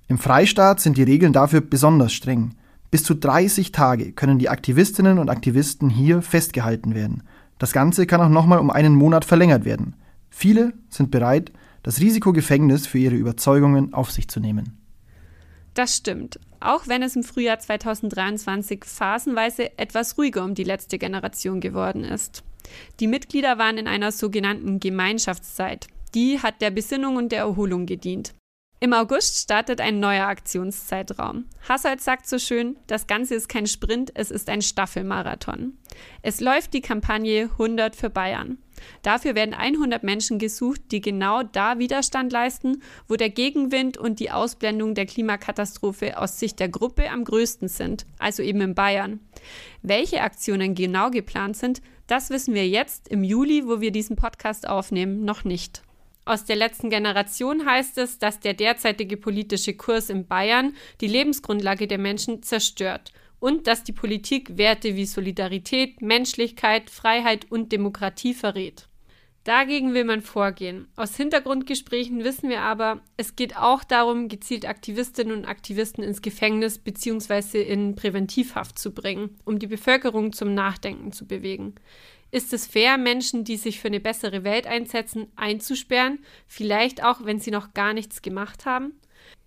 Im 0.08 0.18
Freistaat 0.18 0.80
sind 0.80 0.98
die 0.98 1.02
Regeln 1.04 1.32
dafür 1.32 1.62
besonders 1.62 2.12
streng. 2.12 2.54
Bis 2.90 3.02
zu 3.04 3.14
30 3.14 3.72
Tage 3.72 4.12
können 4.12 4.38
die 4.38 4.50
Aktivistinnen 4.50 5.18
und 5.18 5.30
Aktivisten 5.30 5.88
hier 5.88 6.20
festgehalten 6.20 6.94
werden 6.94 7.22
das 7.58 7.72
Ganze 7.72 8.06
kann 8.06 8.20
auch 8.20 8.28
nochmal 8.28 8.58
um 8.58 8.70
einen 8.70 8.94
Monat 8.94 9.24
verlängert 9.24 9.64
werden. 9.64 9.94
Viele 10.30 10.72
sind 10.88 11.10
bereit, 11.10 11.52
das 11.82 12.00
Risiko 12.00 12.32
Gefängnis 12.32 12.86
für 12.86 12.98
ihre 12.98 13.16
Überzeugungen 13.16 13.92
auf 13.92 14.10
sich 14.10 14.28
zu 14.28 14.40
nehmen. 14.40 14.78
Das 15.74 15.96
stimmt. 15.96 16.38
Auch 16.60 16.86
wenn 16.86 17.02
es 17.02 17.16
im 17.16 17.24
Frühjahr 17.24 17.58
2023 17.58 18.84
phasenweise 18.84 19.78
etwas 19.78 20.16
ruhiger 20.18 20.44
um 20.44 20.54
die 20.54 20.64
letzte 20.64 20.98
Generation 20.98 21.60
geworden 21.60 22.04
ist. 22.04 22.44
Die 23.00 23.06
Mitglieder 23.06 23.58
waren 23.58 23.78
in 23.78 23.88
einer 23.88 24.12
sogenannten 24.12 24.78
Gemeinschaftszeit. 24.78 25.88
Die 26.14 26.40
hat 26.40 26.60
der 26.60 26.70
Besinnung 26.70 27.16
und 27.16 27.32
der 27.32 27.40
Erholung 27.40 27.86
gedient. 27.86 28.34
Im 28.82 28.94
August 28.94 29.38
startet 29.38 29.80
ein 29.80 30.00
neuer 30.00 30.26
Aktionszeitraum. 30.26 31.44
Hasselt 31.68 32.00
sagt 32.00 32.26
so 32.26 32.40
schön, 32.40 32.76
das 32.88 33.06
Ganze 33.06 33.36
ist 33.36 33.48
kein 33.48 33.68
Sprint, 33.68 34.10
es 34.16 34.32
ist 34.32 34.48
ein 34.48 34.60
Staffelmarathon. 34.60 35.78
Es 36.22 36.40
läuft 36.40 36.74
die 36.74 36.80
Kampagne 36.80 37.44
100 37.44 37.94
für 37.94 38.10
Bayern. 38.10 38.58
Dafür 39.02 39.36
werden 39.36 39.54
100 39.54 40.02
Menschen 40.02 40.40
gesucht, 40.40 40.80
die 40.90 41.00
genau 41.00 41.44
da 41.44 41.78
Widerstand 41.78 42.32
leisten, 42.32 42.82
wo 43.06 43.14
der 43.14 43.30
Gegenwind 43.30 43.98
und 43.98 44.18
die 44.18 44.32
Ausblendung 44.32 44.96
der 44.96 45.06
Klimakatastrophe 45.06 46.18
aus 46.18 46.40
Sicht 46.40 46.58
der 46.58 46.68
Gruppe 46.68 47.08
am 47.08 47.22
größten 47.22 47.68
sind, 47.68 48.04
also 48.18 48.42
eben 48.42 48.62
in 48.62 48.74
Bayern. 48.74 49.20
Welche 49.82 50.22
Aktionen 50.22 50.74
genau 50.74 51.10
geplant 51.10 51.56
sind, 51.56 51.82
das 52.08 52.30
wissen 52.30 52.52
wir 52.52 52.66
jetzt 52.66 53.06
im 53.06 53.22
Juli, 53.22 53.64
wo 53.64 53.80
wir 53.80 53.92
diesen 53.92 54.16
Podcast 54.16 54.68
aufnehmen, 54.68 55.24
noch 55.24 55.44
nicht. 55.44 55.84
Aus 56.24 56.44
der 56.44 56.56
letzten 56.56 56.88
Generation 56.88 57.66
heißt 57.66 57.98
es, 57.98 58.18
dass 58.18 58.38
der 58.38 58.54
derzeitige 58.54 59.16
politische 59.16 59.74
Kurs 59.74 60.08
in 60.08 60.26
Bayern 60.26 60.74
die 61.00 61.08
Lebensgrundlage 61.08 61.88
der 61.88 61.98
Menschen 61.98 62.42
zerstört 62.42 63.12
und 63.40 63.66
dass 63.66 63.82
die 63.82 63.92
Politik 63.92 64.56
Werte 64.56 64.94
wie 64.94 65.04
Solidarität, 65.04 66.00
Menschlichkeit, 66.00 66.90
Freiheit 66.90 67.50
und 67.50 67.72
Demokratie 67.72 68.34
verrät. 68.34 68.88
Dagegen 69.42 69.92
will 69.92 70.04
man 70.04 70.20
vorgehen. 70.20 70.86
Aus 70.94 71.16
Hintergrundgesprächen 71.16 72.22
wissen 72.22 72.48
wir 72.48 72.60
aber, 72.60 73.00
es 73.16 73.34
geht 73.34 73.56
auch 73.56 73.82
darum, 73.82 74.28
gezielt 74.28 74.68
Aktivistinnen 74.68 75.36
und 75.36 75.46
Aktivisten 75.46 76.04
ins 76.04 76.22
Gefängnis 76.22 76.78
bzw. 76.78 77.60
in 77.60 77.96
Präventivhaft 77.96 78.78
zu 78.78 78.94
bringen, 78.94 79.36
um 79.44 79.58
die 79.58 79.66
Bevölkerung 79.66 80.32
zum 80.32 80.54
Nachdenken 80.54 81.10
zu 81.10 81.26
bewegen. 81.26 81.74
Ist 82.34 82.54
es 82.54 82.66
fair, 82.66 82.96
Menschen, 82.96 83.44
die 83.44 83.58
sich 83.58 83.78
für 83.78 83.88
eine 83.88 84.00
bessere 84.00 84.42
Welt 84.42 84.66
einsetzen, 84.66 85.26
einzusperren, 85.36 86.18
vielleicht 86.46 87.04
auch, 87.04 87.26
wenn 87.26 87.38
sie 87.38 87.50
noch 87.50 87.74
gar 87.74 87.92
nichts 87.92 88.22
gemacht 88.22 88.64
haben? 88.64 88.94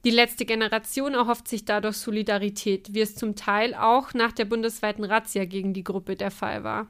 Die 0.06 0.12
letzte 0.12 0.46
Generation 0.46 1.16
erhofft 1.16 1.48
sich 1.48 1.66
dadurch 1.66 1.98
Solidarität, 1.98 2.94
wie 2.94 3.02
es 3.02 3.16
zum 3.16 3.36
Teil 3.36 3.74
auch 3.74 4.14
nach 4.14 4.32
der 4.32 4.46
bundesweiten 4.46 5.04
Razzia 5.04 5.46
gegen 5.46 5.74
die 5.74 5.84
Gruppe 5.84 6.16
der 6.16 6.30
Fall 6.30 6.64
war. 6.64 6.88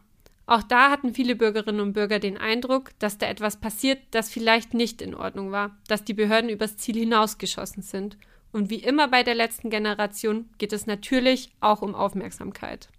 Auch 0.47 0.63
da 0.63 0.91
hatten 0.91 1.13
viele 1.13 1.37
Bürgerinnen 1.37 1.79
und 1.79 1.93
Bürger 1.93 2.19
den 2.19 2.37
Eindruck, 2.37 2.91
dass 2.99 3.17
da 3.17 3.27
etwas 3.27 3.55
passiert, 3.55 3.99
das 4.11 4.29
vielleicht 4.29 4.73
nicht 4.73 5.01
in 5.01 5.15
Ordnung 5.15 5.51
war, 5.51 5.77
dass 5.87 6.03
die 6.03 6.13
Behörden 6.13 6.49
übers 6.49 6.75
Ziel 6.75 6.95
hinausgeschossen 6.97 7.83
sind. 7.83 8.17
Und 8.51 8.69
wie 8.69 8.83
immer 8.83 9.07
bei 9.07 9.23
der 9.23 9.35
letzten 9.35 9.69
Generation 9.69 10.49
geht 10.57 10.73
es 10.73 10.87
natürlich 10.87 11.51
auch 11.61 11.81
um 11.81 11.95
Aufmerksamkeit. 11.95 12.89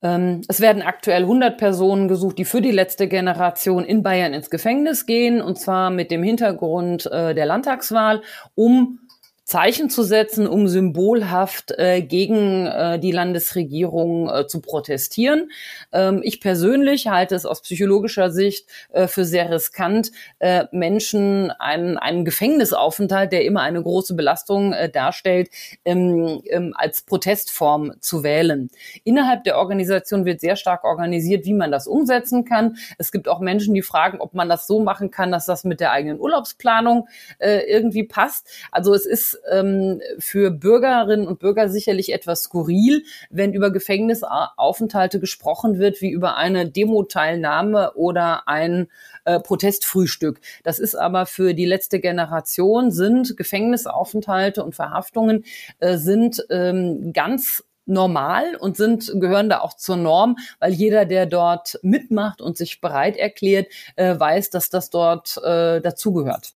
Es 0.00 0.60
werden 0.60 0.82
aktuell 0.82 1.22
100 1.22 1.58
Personen 1.58 2.06
gesucht, 2.06 2.38
die 2.38 2.44
für 2.44 2.60
die 2.60 2.70
letzte 2.70 3.08
Generation 3.08 3.84
in 3.84 4.04
Bayern 4.04 4.32
ins 4.32 4.48
Gefängnis 4.48 5.06
gehen, 5.06 5.40
und 5.42 5.58
zwar 5.58 5.90
mit 5.90 6.12
dem 6.12 6.22
Hintergrund 6.22 7.06
äh, 7.06 7.34
der 7.34 7.46
Landtagswahl, 7.46 8.22
um 8.54 9.00
Zeichen 9.48 9.88
zu 9.88 10.02
setzen, 10.02 10.46
um 10.46 10.68
symbolhaft 10.68 11.72
äh, 11.78 12.02
gegen 12.02 12.66
äh, 12.66 12.98
die 12.98 13.12
Landesregierung 13.12 14.28
äh, 14.28 14.46
zu 14.46 14.60
protestieren. 14.60 15.50
Ähm, 15.90 16.20
ich 16.22 16.42
persönlich 16.42 17.06
halte 17.06 17.34
es 17.34 17.46
aus 17.46 17.62
psychologischer 17.62 18.30
Sicht 18.30 18.68
äh, 18.92 19.06
für 19.06 19.24
sehr 19.24 19.50
riskant, 19.50 20.12
äh, 20.38 20.66
Menschen 20.70 21.50
einen, 21.50 21.96
einen 21.96 22.26
Gefängnisaufenthalt, 22.26 23.32
der 23.32 23.46
immer 23.46 23.62
eine 23.62 23.82
große 23.82 24.12
Belastung 24.14 24.74
äh, 24.74 24.90
darstellt, 24.90 25.48
ähm, 25.86 26.42
ähm, 26.50 26.74
als 26.76 27.00
Protestform 27.00 27.94
zu 28.00 28.22
wählen. 28.22 28.68
Innerhalb 29.04 29.44
der 29.44 29.56
Organisation 29.56 30.26
wird 30.26 30.42
sehr 30.42 30.56
stark 30.56 30.84
organisiert, 30.84 31.46
wie 31.46 31.54
man 31.54 31.72
das 31.72 31.86
umsetzen 31.86 32.44
kann. 32.44 32.76
Es 32.98 33.12
gibt 33.12 33.28
auch 33.28 33.40
Menschen, 33.40 33.72
die 33.72 33.80
fragen, 33.80 34.20
ob 34.20 34.34
man 34.34 34.50
das 34.50 34.66
so 34.66 34.80
machen 34.80 35.10
kann, 35.10 35.32
dass 35.32 35.46
das 35.46 35.64
mit 35.64 35.80
der 35.80 35.92
eigenen 35.92 36.20
Urlaubsplanung 36.20 37.08
äh, 37.38 37.60
irgendwie 37.60 38.04
passt. 38.04 38.46
Also 38.72 38.92
es 38.92 39.06
ist 39.06 39.37
ähm, 39.50 40.00
für 40.18 40.50
Bürgerinnen 40.50 41.26
und 41.26 41.38
Bürger 41.38 41.68
sicherlich 41.68 42.12
etwas 42.12 42.44
skurril, 42.44 43.04
wenn 43.30 43.52
über 43.52 43.70
Gefängnisaufenthalte 43.70 45.20
gesprochen 45.20 45.78
wird 45.78 46.00
wie 46.00 46.10
über 46.10 46.36
eine 46.36 46.68
Demo-Teilnahme 46.68 47.92
oder 47.94 48.48
ein 48.48 48.88
äh, 49.24 49.40
Protestfrühstück. 49.40 50.40
Das 50.64 50.78
ist 50.78 50.94
aber 50.94 51.26
für 51.26 51.54
die 51.54 51.66
letzte 51.66 52.00
Generation 52.00 52.90
sind 52.90 53.36
Gefängnisaufenthalte 53.36 54.64
und 54.64 54.74
Verhaftungen 54.74 55.44
äh, 55.80 55.96
sind 55.96 56.44
ähm, 56.50 57.12
ganz 57.12 57.64
normal 57.88 58.54
und 58.56 58.76
sind 58.76 59.10
gehören 59.14 59.48
da 59.48 59.60
auch 59.60 59.74
zur 59.74 59.96
Norm, 59.96 60.36
weil 60.60 60.72
jeder, 60.72 61.06
der 61.06 61.26
dort 61.26 61.78
mitmacht 61.82 62.40
und 62.40 62.56
sich 62.56 62.80
bereit 62.80 63.16
erklärt, 63.16 63.66
äh, 63.96 64.18
weiß, 64.18 64.50
dass 64.50 64.70
das 64.70 64.90
dort 64.90 65.38
äh, 65.38 65.80
dazugehört. 65.80 66.57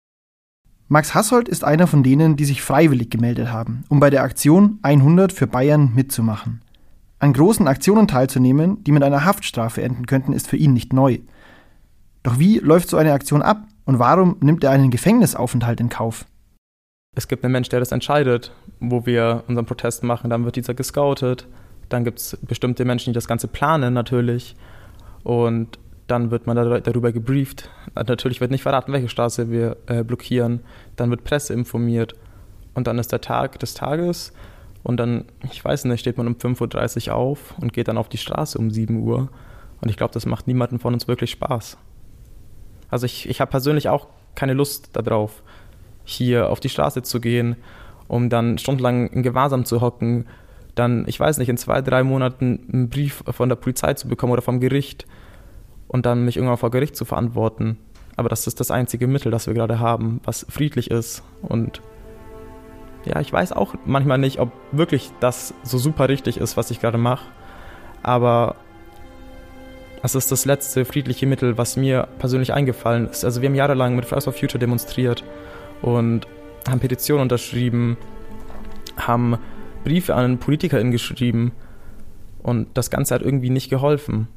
Max 0.93 1.15
Hassold 1.15 1.49
ist 1.49 1.63
einer 1.63 1.87
von 1.87 2.03
denen, 2.03 2.35
die 2.35 2.45
sich 2.45 2.63
freiwillig 2.63 3.11
gemeldet 3.11 3.53
haben, 3.53 3.85
um 3.89 4.01
bei 4.01 4.11
der 4.11 4.25
Aktion 4.25 4.81
100 4.83 5.33
für 5.33 5.47
Bayern 5.47 5.93
mitzumachen. 5.95 6.63
An 7.21 7.33
großen 7.33 7.69
Aktionen 7.69 8.09
teilzunehmen, 8.09 8.83
die 8.83 8.91
mit 8.91 9.05
einer 9.05 9.25
Haftstrafe 9.25 9.83
enden 9.83 10.07
könnten, 10.07 10.33
ist 10.33 10.49
für 10.49 10.57
ihn 10.57 10.73
nicht 10.73 10.93
neu. 10.93 11.19
Doch 12.25 12.41
wie 12.41 12.59
läuft 12.59 12.89
so 12.89 12.97
eine 12.97 13.13
Aktion 13.13 13.41
ab 13.41 13.69
und 13.85 14.01
warum 14.01 14.39
nimmt 14.41 14.65
er 14.65 14.73
einen 14.73 14.91
Gefängnisaufenthalt 14.91 15.79
in 15.79 15.91
Kauf? 15.91 16.27
Es 17.17 17.29
gibt 17.29 17.45
einen 17.45 17.53
Mensch, 17.53 17.69
der 17.69 17.79
das 17.79 17.93
entscheidet, 17.93 18.53
wo 18.81 19.07
wir 19.07 19.45
unseren 19.47 19.67
Protest 19.67 20.03
machen, 20.03 20.29
dann 20.29 20.45
wird 20.45 20.57
dieser 20.57 20.75
gescoutet, 20.75 21.47
dann 21.89 22.03
gibt 22.03 22.19
es 22.19 22.37
bestimmte 22.43 22.85
Menschen, 22.85 23.13
die 23.13 23.17
das 23.17 23.29
Ganze 23.29 23.47
planen 23.47 23.95
natürlich 23.95 24.57
und 25.23 25.79
dann 26.11 26.31
wird 26.31 26.47
man 26.47 26.57
darüber 26.57 27.13
gebrieft. 27.13 27.71
Natürlich 27.95 28.41
wird 28.41 28.51
nicht 28.51 28.63
verraten, 28.63 28.93
welche 28.93 29.09
Straße 29.09 29.51
wir 29.51 29.77
äh, 29.87 30.03
blockieren. 30.03 30.61
Dann 30.97 31.11
wird 31.11 31.25
Presse 31.25 31.55
informiert. 31.55 32.15
Und 32.75 32.87
dann 32.87 32.99
ist 32.99 33.13
der 33.13 33.21
Tag 33.21 33.59
des 33.59 33.75
Tages. 33.75 34.33
Und 34.83 34.99
dann, 34.99 35.27
ich 35.51 35.65
weiß 35.65 35.85
nicht, 35.85 36.01
steht 36.01 36.17
man 36.17 36.27
um 36.27 36.35
5.30 36.35 37.09
Uhr 37.09 37.15
auf 37.15 37.55
und 37.61 37.73
geht 37.73 37.89
dann 37.89 37.99
auf 37.99 38.09
die 38.09 38.19
Straße 38.19 38.59
um 38.59 38.71
7 38.71 39.03
Uhr. 39.03 39.29
Und 39.81 39.89
ich 39.89 39.97
glaube, 39.97 40.13
das 40.13 40.27
macht 40.27 40.47
niemandem 40.47 40.81
von 40.81 40.95
uns 40.95 41.07
wirklich 41.07 41.31
Spaß. 41.31 41.77
Also 42.89 43.07
ich, 43.07 43.29
ich 43.29 43.41
habe 43.41 43.51
persönlich 43.51 43.89
auch 43.89 44.09
keine 44.35 44.55
Lust 44.55 44.91
darauf, 44.95 45.43
hier 46.05 46.51
auf 46.51 46.61
die 46.61 46.69
Straße 46.69 47.03
zu 47.03 47.21
gehen, 47.21 47.57
um 48.09 48.31
dann 48.31 48.59
stundenlang 48.59 49.09
in 49.09 49.23
Gewahrsam 49.23 49.65
zu 49.65 49.81
hocken, 49.81 50.27
dann, 50.75 51.05
ich 51.07 51.21
weiß 51.21 51.39
nicht, 51.39 51.49
in 51.49 51.57
zwei, 51.57 51.83
drei 51.83 52.03
Monaten 52.03 52.67
einen 52.73 52.89
Brief 52.89 53.23
von 53.29 53.49
der 53.49 53.57
Polizei 53.57 53.95
zu 53.95 54.09
bekommen 54.09 54.33
oder 54.33 54.43
vom 54.43 54.61
Gericht 54.61 55.07
und 55.91 56.07
dann 56.07 56.25
mich 56.25 56.37
irgendwann 56.37 56.57
vor 56.57 56.71
Gericht 56.71 56.95
zu 56.95 57.05
verantworten. 57.05 57.77
Aber 58.15 58.29
das 58.29 58.47
ist 58.47 58.61
das 58.61 58.71
einzige 58.71 59.09
Mittel, 59.09 59.33
das 59.33 59.49
wir 59.49 59.55
gerade 59.55 59.81
haben, 59.81 60.21
was 60.25 60.47
friedlich 60.49 60.89
ist. 60.89 61.25
Und 61.43 61.83
ja, 63.05 63.19
ich 63.21 63.33
weiß 63.33 63.51
auch 63.53 63.75
manchmal 63.87 64.19
nicht, 64.19 64.39
ob 64.39 64.53
wirklich 64.71 65.11
das 65.19 65.53
so 65.65 65.79
super 65.79 66.09
richtig 66.09 66.37
ist, 66.37 66.57
was 66.57 66.71
ich 66.71 66.81
gerade 66.81 66.97
mache. 66.97 67.27
Aber 68.05 68.55
es 70.05 70.15
ist 70.15 70.31
das 70.31 70.45
letzte 70.45 70.85
friedliche 70.85 71.27
Mittel, 71.27 71.59
was 71.59 71.77
mir 71.77 72.07
persönlich 72.21 72.53
eingefallen 72.53 73.09
ist. 73.09 73.25
Also 73.25 73.43
wir 73.43 73.49
haben 73.49 73.57
jahrelang 73.57 73.97
mit 73.97 74.05
Fridays 74.05 74.25
for 74.25 74.33
Future 74.33 74.61
demonstriert 74.61 75.25
und 75.83 76.29
haben 76.69 76.79
Petitionen 76.79 77.23
unterschrieben, 77.23 77.97
haben 78.97 79.39
Briefe 79.83 80.15
an 80.15 80.39
PolitikerInnen 80.39 80.93
geschrieben 80.93 81.51
und 82.45 82.69
das 82.75 82.91
Ganze 82.91 83.17
hat 83.17 83.23
irgendwie 83.23 83.51
nicht 83.51 83.71
geholfen 83.71 84.29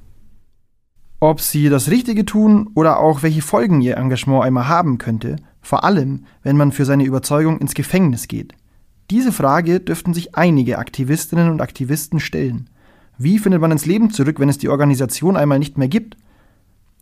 ob 1.30 1.40
sie 1.40 1.70
das 1.70 1.90
Richtige 1.90 2.26
tun 2.26 2.70
oder 2.76 3.00
auch 3.00 3.24
welche 3.24 3.42
Folgen 3.42 3.80
ihr 3.80 3.96
Engagement 3.96 4.44
einmal 4.44 4.68
haben 4.68 4.98
könnte, 4.98 5.38
vor 5.62 5.86
allem 5.86 6.26
wenn 6.42 6.58
man 6.58 6.74
für 6.74 6.84
seine 6.84 7.06
Überzeugung 7.06 7.60
ins 7.60 7.76
Gefängnis 7.76 8.28
geht. 8.28 8.54
Diese 9.10 9.32
Frage 9.32 9.80
dürften 9.80 10.14
sich 10.14 10.36
einige 10.36 10.80
Aktivistinnen 10.80 11.50
und 11.50 11.62
Aktivisten 11.62 12.20
stellen. 12.20 12.70
Wie 13.18 13.40
findet 13.40 13.62
man 13.62 13.72
ins 13.72 13.86
Leben 13.86 14.12
zurück, 14.12 14.38
wenn 14.42 14.50
es 14.50 14.58
die 14.58 14.68
Organisation 14.68 15.38
einmal 15.38 15.60
nicht 15.60 15.78
mehr 15.78 15.88
gibt? 15.88 16.18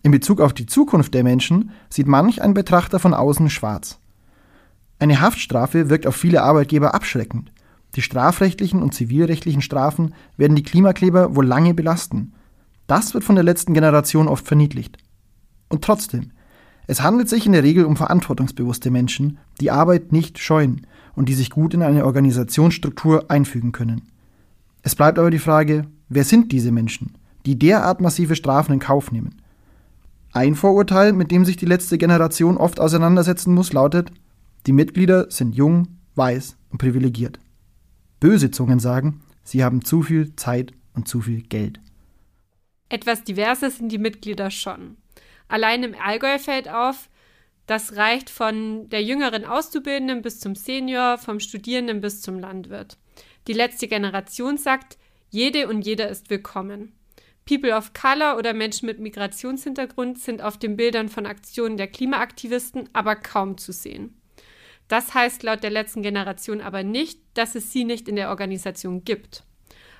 In 0.04 0.12
Bezug 0.12 0.40
auf 0.40 0.54
die 0.54 0.68
Zukunft 0.68 1.16
der 1.16 1.24
Menschen 1.24 1.72
sieht 1.90 2.06
manch 2.06 2.44
ein 2.44 2.54
Betrachter 2.54 3.00
von 3.00 3.16
außen 3.16 3.50
schwarz. 3.50 3.98
Eine 5.00 5.20
Haftstrafe 5.20 5.90
wirkt 5.90 6.06
auf 6.06 6.16
viele 6.16 6.44
Arbeitgeber 6.44 6.94
abschreckend. 6.94 7.52
Die 7.96 8.04
strafrechtlichen 8.04 8.84
und 8.84 8.94
zivilrechtlichen 8.94 9.64
Strafen 9.64 10.14
werden 10.38 10.56
die 10.56 10.64
Klimakleber 10.64 11.36
wohl 11.36 11.48
lange 11.48 11.74
belasten 11.74 12.34
das 12.88 13.14
wird 13.14 13.24
von 13.24 13.36
der 13.36 13.44
letzten 13.44 13.74
Generation 13.74 14.28
oft 14.28 14.46
verniedlicht. 14.46 14.98
Und 15.70 15.84
trotzdem, 15.84 16.32
es 16.88 17.02
handelt 17.02 17.30
sich 17.30 17.46
in 17.46 17.54
der 17.54 17.64
Regel 17.64 17.86
um 17.86 17.96
verantwortungsbewusste 17.96 18.92
Menschen, 18.92 19.38
die 19.60 19.72
Arbeit 19.72 20.12
nicht 20.12 20.40
scheuen 20.40 20.88
und 21.16 21.30
die 21.30 21.34
sich 21.34 21.50
gut 21.50 21.74
in 21.74 21.84
eine 21.84 22.06
Organisationsstruktur 22.06 23.30
einfügen 23.30 23.72
können. 23.72 24.02
Es 24.82 24.96
bleibt 24.96 25.20
aber 25.20 25.32
die 25.32 25.40
Frage, 25.40 25.86
wer 26.10 26.24
sind 26.24 26.52
diese 26.52 26.72
Menschen, 26.72 27.18
die 27.46 27.58
derart 27.58 28.02
massive 28.02 28.36
Strafen 28.36 28.74
in 28.74 28.80
Kauf 28.80 29.12
nehmen? 29.12 29.36
Ein 30.34 30.56
Vorurteil, 30.56 31.14
mit 31.14 31.32
dem 31.32 31.46
sich 31.46 31.58
die 31.58 31.66
letzte 31.66 31.98
Generation 31.98 32.58
oft 32.58 32.80
auseinandersetzen 32.80 33.54
muss, 33.54 33.74
lautet, 33.74 34.12
die 34.66 34.72
Mitglieder 34.72 35.30
sind 35.30 35.56
jung, 35.56 35.88
weiß 36.16 36.56
und 36.70 36.78
privilegiert. 36.78 37.40
Böse 38.20 38.52
Zungen 38.52 38.80
sagen, 38.80 39.22
sie 39.44 39.64
haben 39.64 39.84
zu 39.84 40.04
viel 40.04 40.36
Zeit 40.36 40.74
und 40.94 41.08
zu 41.08 41.22
viel 41.22 41.42
Geld. 41.42 41.80
Etwas 42.92 43.24
diverser 43.24 43.72
sind 43.72 43.90
die 43.90 43.98
Mitglieder 43.98 44.52
schon. 44.52 44.98
Allein 45.48 45.84
im 45.84 45.96
Allgäu 45.96 46.38
fällt 46.40 46.68
auf, 46.68 47.10
das 47.66 47.96
reicht 47.96 48.30
von 48.30 48.90
der 48.90 49.02
jüngeren 49.02 49.46
Auszubildenden 49.46 50.22
bis 50.22 50.42
zum 50.42 50.56
Senior, 50.56 51.18
vom 51.18 51.40
Studierenden 51.40 52.02
bis 52.02 52.22
zum 52.22 52.38
Landwirt. 52.38 52.98
Die 53.48 53.54
letzte 53.54 53.88
Generation 53.88 54.58
sagt, 54.58 54.98
jede 55.30 55.70
und 55.70 55.84
jeder 55.84 56.10
ist 56.10 56.30
willkommen. 56.30 56.92
People 57.46 57.74
of 57.74 57.94
Color 57.94 58.38
oder 58.38 58.54
Menschen 58.54 58.88
mit 58.88 59.00
Migrationshintergrund 59.00 60.20
sind 60.20 60.42
auf 60.42 60.58
den 60.58 60.76
Bildern 60.76 61.08
von 61.08 61.26
Aktionen 61.26 61.78
der 61.78 61.88
Klimaaktivisten 61.88 62.90
aber 62.92 63.16
kaum 63.16 63.58
zu 63.58 63.72
sehen. 63.72 64.20
Das 64.90 65.14
heißt 65.14 65.44
laut 65.44 65.64
der 65.64 65.70
letzten 65.70 66.02
Generation 66.02 66.60
aber 66.60 66.84
nicht, 66.84 67.22
dass 67.36 67.56
es 67.56 67.72
sie 67.72 67.86
nicht 67.86 68.10
in 68.10 68.18
der 68.18 68.32
Organisation 68.32 69.06
gibt. 69.06 69.46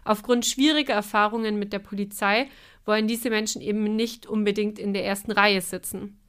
Aufgrund 0.04 0.46
schwieriger 0.46 0.94
Erfahrungen 0.94 1.60
mit 1.60 1.74
der 1.74 1.80
Polizei 1.80 2.50
wollen 2.86 3.08
diese 3.08 3.30
Menschen 3.30 3.62
eben 3.62 3.96
nicht 3.96 4.26
unbedingt 4.26 4.80
in 4.80 4.94
der 4.94 5.06
ersten 5.06 5.32
Reihe 5.32 5.62
sitzen. 5.62 6.20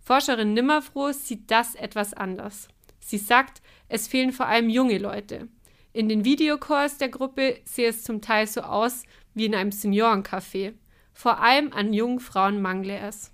Forscherin 0.00 0.54
Nimmerfroh 0.54 1.12
sieht 1.12 1.50
das 1.50 1.74
etwas 1.74 2.12
anders. 2.12 2.68
Sie 3.00 3.18
sagt, 3.18 3.62
es 3.88 4.08
fehlen 4.08 4.32
vor 4.32 4.46
allem 4.46 4.68
junge 4.68 4.98
Leute. 4.98 5.48
In 5.92 6.08
den 6.08 6.24
Videocalls 6.24 6.98
der 6.98 7.08
Gruppe 7.08 7.58
sehe 7.64 7.88
es 7.88 8.02
zum 8.02 8.20
Teil 8.20 8.46
so 8.46 8.62
aus 8.62 9.02
wie 9.34 9.46
in 9.46 9.54
einem 9.54 9.70
Seniorencafé. 9.70 10.72
Vor 11.12 11.40
allem 11.40 11.72
an 11.72 11.92
jungen 11.92 12.20
Frauen 12.20 12.62
mangle 12.62 12.98
es. 12.98 13.30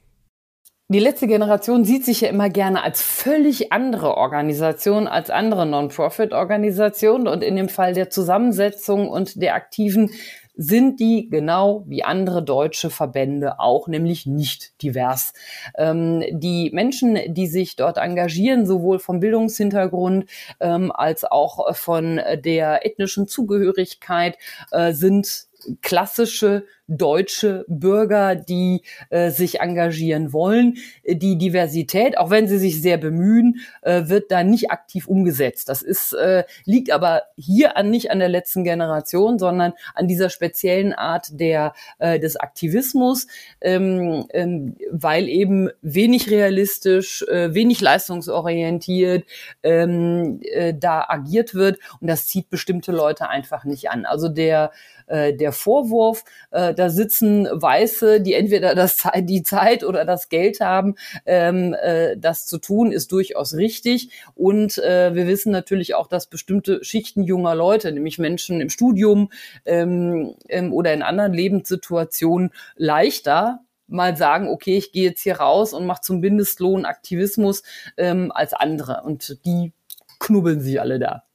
Die 0.91 1.01
letzte 1.01 1.27
Generation 1.27 1.85
sieht 1.85 2.07
sich 2.07 2.23
ja 2.23 2.31
immer 2.31 2.49
gerne 2.49 2.83
als 2.83 3.03
völlig 3.03 3.73
andere 3.73 4.17
Organisation, 4.17 5.07
als 5.07 5.29
andere 5.29 5.67
Non-Profit-Organisationen. 5.67 7.29
Und 7.29 7.43
in 7.43 7.57
dem 7.57 7.69
Fall 7.69 7.93
der 7.93 8.09
Zusammensetzung 8.09 9.09
und 9.09 9.41
der 9.43 9.55
Aktiven 9.55 10.11
sind 10.59 10.99
die 10.99 11.31
genau 11.31 11.85
wie 11.87 12.03
andere 12.03 12.43
deutsche 12.43 12.91
Verbände 12.91 13.61
auch, 13.61 13.87
nämlich 13.87 14.27
nicht 14.27 14.83
divers. 14.83 15.33
Ähm, 15.77 16.25
die 16.31 16.71
Menschen, 16.73 17.17
die 17.33 17.47
sich 17.47 17.77
dort 17.77 17.97
engagieren, 17.97 18.67
sowohl 18.67 18.99
vom 18.99 19.21
Bildungshintergrund 19.21 20.29
ähm, 20.59 20.91
als 20.91 21.25
auch 21.25 21.75
von 21.77 22.17
der 22.17 22.85
ethnischen 22.85 23.29
Zugehörigkeit, 23.29 24.37
äh, 24.73 24.93
sind 24.93 25.47
klassische 25.81 26.65
deutsche 26.89 27.67
Bürger, 27.69 28.35
die 28.35 28.83
äh, 29.11 29.31
sich 29.31 29.61
engagieren 29.61 30.33
wollen. 30.33 30.79
Die 31.07 31.37
Diversität, 31.37 32.17
auch 32.17 32.31
wenn 32.31 32.49
sie 32.49 32.59
sich 32.59 32.81
sehr 32.81 32.97
bemühen, 32.97 33.61
äh, 33.83 34.05
wird 34.07 34.33
da 34.33 34.43
nicht 34.43 34.71
aktiv 34.71 35.07
umgesetzt. 35.07 35.69
Das 35.69 35.83
ist, 35.83 36.15
äh, 36.15 36.45
liegt 36.65 36.91
aber 36.91 37.25
hier 37.37 37.77
an, 37.77 37.91
nicht 37.91 38.11
an 38.11 38.19
der 38.19 38.31
letzten 38.31 38.65
Generation, 38.65 39.39
sondern 39.39 39.75
an 39.95 40.09
dieser 40.09 40.31
speziellen 40.31 40.95
Art 40.95 41.39
der, 41.39 41.75
äh, 41.99 42.19
des 42.19 42.37
Aktivismus, 42.37 43.27
ähm, 43.61 44.27
ähm, 44.33 44.77
weil 44.91 45.29
eben 45.29 45.69
wenig 45.83 46.31
realistisch, 46.31 47.23
äh, 47.29 47.55
wenig 47.55 47.83
leistungsorientiert 47.83 49.25
ähm, 49.63 50.41
äh, 50.43 50.73
da 50.75 51.05
agiert 51.07 51.55
wird 51.55 51.79
und 52.01 52.09
das 52.09 52.27
zieht 52.27 52.49
bestimmte 52.49 52.93
Leute 52.93 53.29
einfach 53.29 53.65
nicht 53.65 53.91
an. 53.91 54.07
Also 54.07 54.29
der 54.29 54.71
äh, 55.09 55.35
der 55.35 55.53
Vorwurf, 55.53 56.25
äh, 56.51 56.75
da 56.79 56.91
sitzen 56.91 57.49
Weiße, 57.51 58.21
die 58.21 58.35
entweder 58.35 58.75
das, 58.75 59.03
die 59.23 59.43
Zeit 59.43 59.83
oder 59.83 60.05
das 60.05 60.29
Geld 60.29 60.61
haben, 60.61 60.95
ähm, 61.27 61.75
äh, 61.75 62.17
das 62.17 62.47
zu 62.47 62.59
tun, 62.59 62.93
ist 62.93 63.11
durchaus 63.11 63.55
richtig. 63.55 64.11
Und 64.35 64.79
äh, 64.79 65.15
wir 65.15 65.27
wissen 65.27 65.51
natürlich 65.51 65.95
auch, 65.95 66.07
dass 66.07 66.29
bestimmte 66.29 66.85
Schichten 66.85 67.25
junger 67.25 67.55
Leute, 67.55 67.91
nämlich 67.91 68.19
Menschen 68.19 68.61
im 68.61 68.71
Studium 68.71 69.31
ähm, 69.65 70.35
ähm, 70.49 70.73
oder 70.73 70.93
in 70.93 71.03
anderen 71.03 71.33
Lebenssituationen, 71.33 72.51
leichter 72.77 73.61
mal 73.89 74.17
sagen, 74.17 74.49
okay, 74.49 74.77
ich 74.77 74.93
gehe 74.93 75.05
jetzt 75.05 75.23
hier 75.23 75.39
raus 75.39 75.73
und 75.73 75.87
mache 75.87 76.03
zum 76.03 76.21
Mindestlohn 76.21 76.85
Aktivismus 76.85 77.63
ähm, 77.97 78.31
als 78.33 78.53
andere. 78.53 79.03
Und 79.05 79.45
die 79.45 79.73
knubbeln 80.21 80.61
sie 80.61 80.79
alle 80.79 80.99
da. 80.99 81.28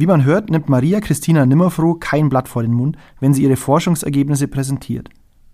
Wie 0.00 0.06
man 0.06 0.24
hört, 0.24 0.48
nimmt 0.48 0.70
Maria 0.70 0.98
Christina 1.00 1.44
Nimmerfroh 1.44 1.96
kein 1.96 2.30
Blatt 2.30 2.48
vor 2.48 2.62
den 2.62 2.72
Mund, 2.72 2.96
wenn 3.20 3.34
sie 3.34 3.42
ihre 3.42 3.56
Forschungsergebnisse 3.56 4.48
präsentiert. 4.48 5.10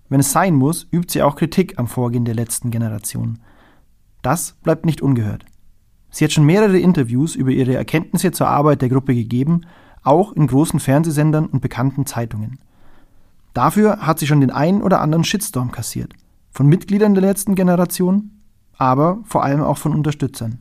Wenn 0.09 0.21
es 0.21 0.31
sein 0.31 0.55
muss, 0.55 0.87
übt 0.93 1.13
sie 1.13 1.25
auch 1.25 1.35
Kritik 1.35 1.81
am 1.81 1.89
Vorgehen 1.89 2.25
der 2.25 2.37
letzten 2.37 2.71
Generation. 2.71 3.41
Das 4.23 4.53
bleibt 4.63 4.87
nicht 4.87 5.03
ungehört. 5.03 5.47
Sie 6.11 6.25
hat 6.25 6.31
schon 6.31 6.47
mehrere 6.47 6.79
Interviews 6.79 7.35
über 7.35 7.51
ihre 7.51 7.75
Erkenntnisse 7.75 8.31
zur 8.31 8.47
Arbeit 8.47 8.83
der 8.83 8.89
Gruppe 8.89 9.17
gegeben, 9.17 9.63
auch 10.05 10.31
in 10.31 10.47
großen 10.47 10.79
Fernsehsendern 10.79 11.47
und 11.47 11.61
bekannten 11.61 12.07
Zeitungen. 12.07 12.61
Dafür 13.53 14.07
hat 14.07 14.21
sie 14.21 14.29
schon 14.29 14.41
den 14.41 14.53
einen 14.53 14.81
oder 14.81 15.01
anderen 15.01 15.25
Shitstorm 15.25 15.73
kassiert. 15.73 16.13
Von 16.53 16.69
Mitgliedern 16.69 17.15
der 17.15 17.23
letzten 17.23 17.57
Generation, 17.57 18.31
aber 18.79 19.19
vor 19.25 19.43
allem 19.43 19.65
auch 19.65 19.79
von 19.79 19.93
Unterstützern. 19.93 20.61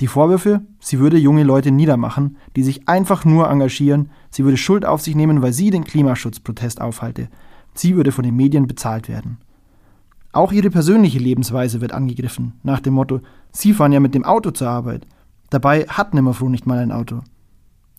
Die 0.00 0.06
Vorwürfe, 0.06 0.62
sie 0.80 0.98
würde 0.98 1.18
junge 1.18 1.44
Leute 1.44 1.70
niedermachen, 1.70 2.36
die 2.56 2.62
sich 2.62 2.88
einfach 2.88 3.24
nur 3.24 3.48
engagieren, 3.48 4.10
sie 4.30 4.44
würde 4.44 4.56
Schuld 4.56 4.84
auf 4.84 5.00
sich 5.00 5.14
nehmen, 5.14 5.42
weil 5.42 5.52
sie 5.52 5.70
den 5.70 5.84
Klimaschutzprotest 5.84 6.80
aufhalte, 6.80 7.28
sie 7.74 7.94
würde 7.96 8.12
von 8.12 8.24
den 8.24 8.36
Medien 8.36 8.66
bezahlt 8.66 9.08
werden. 9.08 9.38
Auch 10.32 10.50
ihre 10.50 10.70
persönliche 10.70 11.18
Lebensweise 11.18 11.80
wird 11.80 11.92
angegriffen, 11.92 12.54
nach 12.62 12.80
dem 12.80 12.94
Motto, 12.94 13.20
sie 13.52 13.74
fahren 13.74 13.92
ja 13.92 14.00
mit 14.00 14.14
dem 14.14 14.24
Auto 14.24 14.50
zur 14.50 14.68
Arbeit. 14.68 15.06
Dabei 15.50 15.82
hat 15.82 16.14
Nimmerfroh 16.14 16.48
nicht 16.48 16.66
mal 16.66 16.78
ein 16.78 16.90
Auto. 16.90 17.20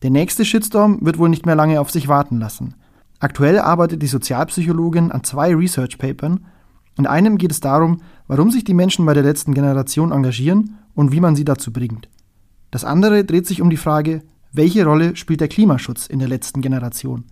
Der 0.02 0.10
nächste 0.10 0.44
Shitstorm 0.44 0.98
wird 1.00 1.18
wohl 1.18 1.28
nicht 1.28 1.46
mehr 1.46 1.54
lange 1.54 1.80
auf 1.80 1.90
sich 1.90 2.08
warten 2.08 2.38
lassen. 2.38 2.74
Aktuell 3.20 3.58
arbeitet 3.60 4.02
die 4.02 4.08
Sozialpsychologin 4.08 5.12
an 5.12 5.22
zwei 5.22 5.54
Research 5.54 5.96
Papern. 5.96 6.44
In 6.98 7.06
einem 7.06 7.38
geht 7.38 7.52
es 7.52 7.60
darum, 7.60 8.02
warum 8.26 8.50
sich 8.50 8.64
die 8.64 8.74
Menschen 8.74 9.06
bei 9.06 9.14
der 9.14 9.22
letzten 9.22 9.54
Generation 9.54 10.12
engagieren 10.12 10.76
und 10.94 11.12
wie 11.12 11.20
man 11.20 11.36
sie 11.36 11.44
dazu 11.44 11.72
bringt. 11.72 12.08
Das 12.70 12.84
andere 12.84 13.24
dreht 13.24 13.46
sich 13.46 13.62
um 13.62 13.70
die 13.70 13.76
Frage, 13.76 14.22
welche 14.52 14.84
Rolle 14.84 15.16
spielt 15.16 15.40
der 15.40 15.48
Klimaschutz 15.48 16.06
in 16.06 16.18
der 16.18 16.28
letzten 16.28 16.60
Generation? 16.60 17.24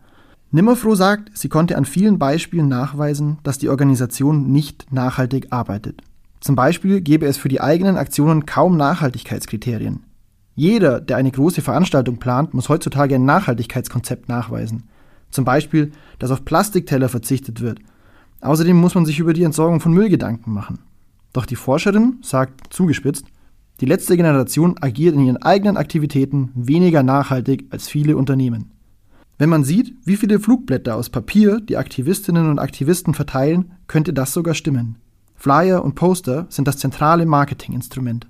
Nimmerfroh 0.51 0.95
sagt, 0.95 1.31
sie 1.37 1.49
konnte 1.49 1.77
an 1.79 1.85
vielen 1.85 2.19
Beispielen 2.19 2.69
nachweisen, 2.69 3.39
dass 3.43 3.59
die 3.59 3.69
Organisation 3.69 4.53
nicht 4.53 4.93
nachhaltig 4.93 5.47
arbeitet. 5.51 6.03
Zum 6.41 6.57
Beispiel 6.57 7.01
gäbe 7.01 7.27
es 7.27 7.37
für 7.37 7.49
die 7.49 7.61
eigenen 7.61 7.97
Aktionen 7.97 8.45
kaum 8.45 8.77
Nachhaltigkeitskriterien. 8.77 10.05
Jeder, 10.55 11.01
der 11.01 11.17
eine 11.17 11.31
große 11.31 11.63
Veranstaltung 11.63 12.19
plant, 12.19 12.53
muss 12.53 12.69
heutzutage 12.69 13.15
ein 13.15 13.25
Nachhaltigkeitskonzept 13.25 14.29
nachweisen. 14.29 14.85
Zum 15.31 15.45
Beispiel, 15.45 15.93
dass 16.19 16.31
auf 16.31 16.45
Plastikteller 16.45 17.09
verzichtet 17.09 17.61
wird. 17.61 17.79
Außerdem 18.43 18.77
muss 18.77 18.95
man 18.95 19.07
sich 19.07 19.19
über 19.19 19.33
die 19.33 19.45
Entsorgung 19.45 19.81
von 19.81 19.93
Müll 19.93 20.11
Gedanken 20.11 20.53
machen. 20.53 20.81
Doch 21.33 21.47
die 21.47 21.57
Forscherin 21.57 22.19
sagt 22.23 22.75
zugespitzt, 22.75 23.25
die 23.83 23.87
letzte 23.87 24.17
Generation 24.17 24.77
agiert 24.81 25.17
in 25.17 25.27
ihren 25.27 25.43
eigenen 25.43 25.77
Aktivitäten 25.77 26.53
weniger 26.55 27.03
nachhaltig 27.03 27.67
als 27.71 27.89
viele 27.89 28.17
Unternehmen. 28.17 28.71
Wenn 29.39 29.49
man 29.49 29.65
sieht, 29.65 29.93
wie 30.05 30.17
viele 30.17 30.39
Flugblätter 30.39 30.95
aus 30.95 31.11
Papier 31.11 31.61
die 31.61 31.77
Aktivistinnen 31.77 32.49
und 32.49 32.61
Aktivisten 32.61 33.13
verteilen, 33.13 33.73
könnte 33.89 34.13
das 34.13 34.33
sogar 34.33 34.55
stimmen. 34.55 34.99
Flyer 35.35 35.83
und 35.83 35.97
Poster 35.97 36.47
sind 36.49 36.69
das 36.69 36.79
zentrale 36.79 37.27
Marketinginstrument. 37.27 38.29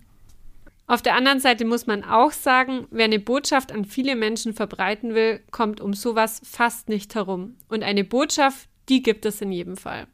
Auf 0.87 1.03
der 1.03 1.17
anderen 1.17 1.39
Seite 1.39 1.67
muss 1.67 1.87
man 1.87 2.03
auch 2.03 2.33
sagen, 2.33 2.87
wer 2.91 3.05
eine 3.05 3.21
Botschaft 3.21 3.73
an 3.73 3.85
viele 3.85 4.17
Menschen 4.17 4.55
verbreiten 4.55 5.15
will, 5.15 5.41
kommt 5.51 5.83
um 5.83 5.93
sowas 5.93 6.41
fast 6.45 6.89
nicht 6.89 7.15
herum. 7.15 7.57
Und 7.69 7.83
eine 7.83 8.05
Botschaft, 8.05 8.71
die 8.89 9.03
gibt 9.03 9.27
es 9.27 9.43
in 9.43 9.53
jedem 9.53 9.77
Fall. 9.77 10.07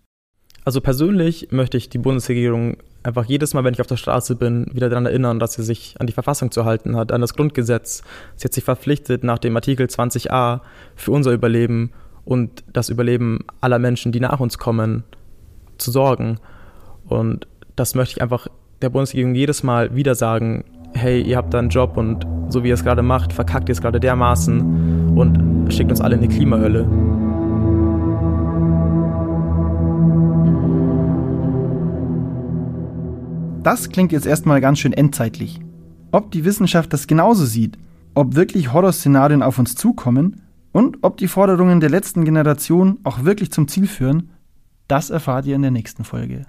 Also 0.64 0.80
persönlich 0.80 1.52
möchte 1.52 1.76
ich 1.76 1.90
die 1.90 1.98
Bundesregierung 1.98 2.78
einfach 3.08 3.24
jedes 3.24 3.54
Mal, 3.54 3.64
wenn 3.64 3.74
ich 3.74 3.80
auf 3.80 3.86
der 3.86 3.96
Straße 3.96 4.36
bin, 4.36 4.66
wieder 4.72 4.88
daran 4.88 5.06
erinnern, 5.06 5.38
dass 5.38 5.54
sie 5.54 5.62
sich 5.62 5.96
an 5.98 6.06
die 6.06 6.12
Verfassung 6.12 6.50
zu 6.50 6.64
halten 6.64 6.94
hat, 6.94 7.10
an 7.10 7.20
das 7.20 7.34
Grundgesetz. 7.34 8.02
Sie 8.36 8.44
hat 8.44 8.52
sich 8.52 8.64
verpflichtet, 8.64 9.24
nach 9.24 9.38
dem 9.38 9.56
Artikel 9.56 9.86
20a 9.86 10.60
für 10.94 11.10
unser 11.10 11.32
Überleben 11.32 11.90
und 12.24 12.62
das 12.72 12.90
Überleben 12.90 13.40
aller 13.60 13.78
Menschen, 13.78 14.12
die 14.12 14.20
nach 14.20 14.38
uns 14.38 14.58
kommen, 14.58 15.04
zu 15.78 15.90
sorgen. 15.90 16.38
Und 17.08 17.48
das 17.74 17.94
möchte 17.94 18.16
ich 18.16 18.22
einfach 18.22 18.46
der 18.82 18.90
Bundesregierung 18.90 19.34
jedes 19.34 19.62
Mal 19.62 19.96
wieder 19.96 20.14
sagen, 20.14 20.64
hey, 20.92 21.20
ihr 21.22 21.36
habt 21.36 21.54
da 21.54 21.58
einen 21.58 21.70
Job 21.70 21.96
und 21.96 22.26
so 22.48 22.62
wie 22.62 22.68
ihr 22.68 22.74
es 22.74 22.84
gerade 22.84 23.02
macht, 23.02 23.32
verkackt 23.32 23.68
ihr 23.68 23.72
es 23.72 23.80
gerade 23.80 24.00
dermaßen 24.00 25.16
und 25.16 25.72
schickt 25.72 25.90
uns 25.90 26.00
alle 26.00 26.16
in 26.16 26.22
die 26.22 26.28
Klimahölle. 26.28 26.86
Das 33.68 33.90
klingt 33.90 34.12
jetzt 34.12 34.24
erstmal 34.24 34.62
ganz 34.62 34.78
schön 34.78 34.94
endzeitlich. 34.94 35.60
Ob 36.10 36.30
die 36.30 36.46
Wissenschaft 36.46 36.90
das 36.90 37.06
genauso 37.06 37.44
sieht, 37.44 37.76
ob 38.14 38.34
wirklich 38.34 38.72
Horrorszenarien 38.72 39.42
auf 39.42 39.58
uns 39.58 39.74
zukommen 39.74 40.40
und 40.72 40.96
ob 41.02 41.18
die 41.18 41.28
Forderungen 41.28 41.78
der 41.78 41.90
letzten 41.90 42.24
Generation 42.24 42.98
auch 43.04 43.24
wirklich 43.24 43.52
zum 43.52 43.68
Ziel 43.68 43.86
führen, 43.86 44.30
das 44.86 45.10
erfahrt 45.10 45.44
ihr 45.44 45.54
in 45.54 45.60
der 45.60 45.70
nächsten 45.70 46.04
Folge. 46.04 46.46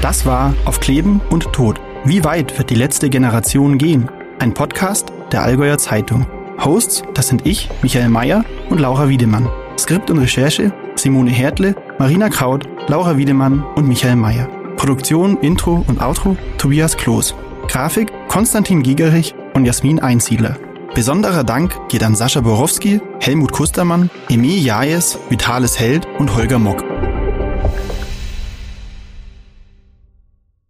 Das 0.00 0.24
war 0.24 0.54
Auf 0.64 0.80
Kleben 0.80 1.20
und 1.28 1.52
Tod. 1.52 1.78
Wie 2.06 2.24
weit 2.24 2.56
wird 2.56 2.70
die 2.70 2.74
letzte 2.74 3.10
Generation 3.10 3.76
gehen? 3.76 4.08
Ein 4.38 4.54
Podcast 4.54 5.12
der 5.30 5.42
Allgäuer 5.42 5.76
Zeitung. 5.76 6.26
Hosts, 6.64 7.02
das 7.12 7.28
sind 7.28 7.46
ich, 7.46 7.68
Michael 7.82 8.08
Mayer 8.08 8.46
und 8.70 8.80
Laura 8.80 9.10
Wiedemann. 9.10 9.50
Skript 9.76 10.10
und 10.10 10.20
Recherche 10.20 10.72
Simone 10.96 11.32
Hertle, 11.32 11.76
Marina 11.98 12.30
Kraut, 12.30 12.66
Laura 12.88 13.18
Wiedemann 13.18 13.62
und 13.74 13.86
Michael 13.86 14.16
Mayer. 14.16 14.63
Produktion, 14.84 15.38
Intro 15.38 15.82
und 15.88 16.02
Outro 16.02 16.36
Tobias 16.58 16.98
Kloß. 16.98 17.34
Grafik 17.68 18.12
Konstantin 18.28 18.82
Gigerich 18.82 19.34
und 19.54 19.64
Jasmin 19.64 19.98
Einziedler. 19.98 20.58
Besonderer 20.94 21.42
Dank 21.42 21.88
geht 21.88 22.02
an 22.02 22.14
Sascha 22.14 22.42
Borowski, 22.42 23.00
Helmut 23.18 23.50
Kustermann, 23.50 24.10
Emil 24.28 24.62
Jajes, 24.62 25.18
Vitalis 25.30 25.80
Held 25.80 26.06
und 26.18 26.36
Holger 26.36 26.58
Mock. 26.58 26.84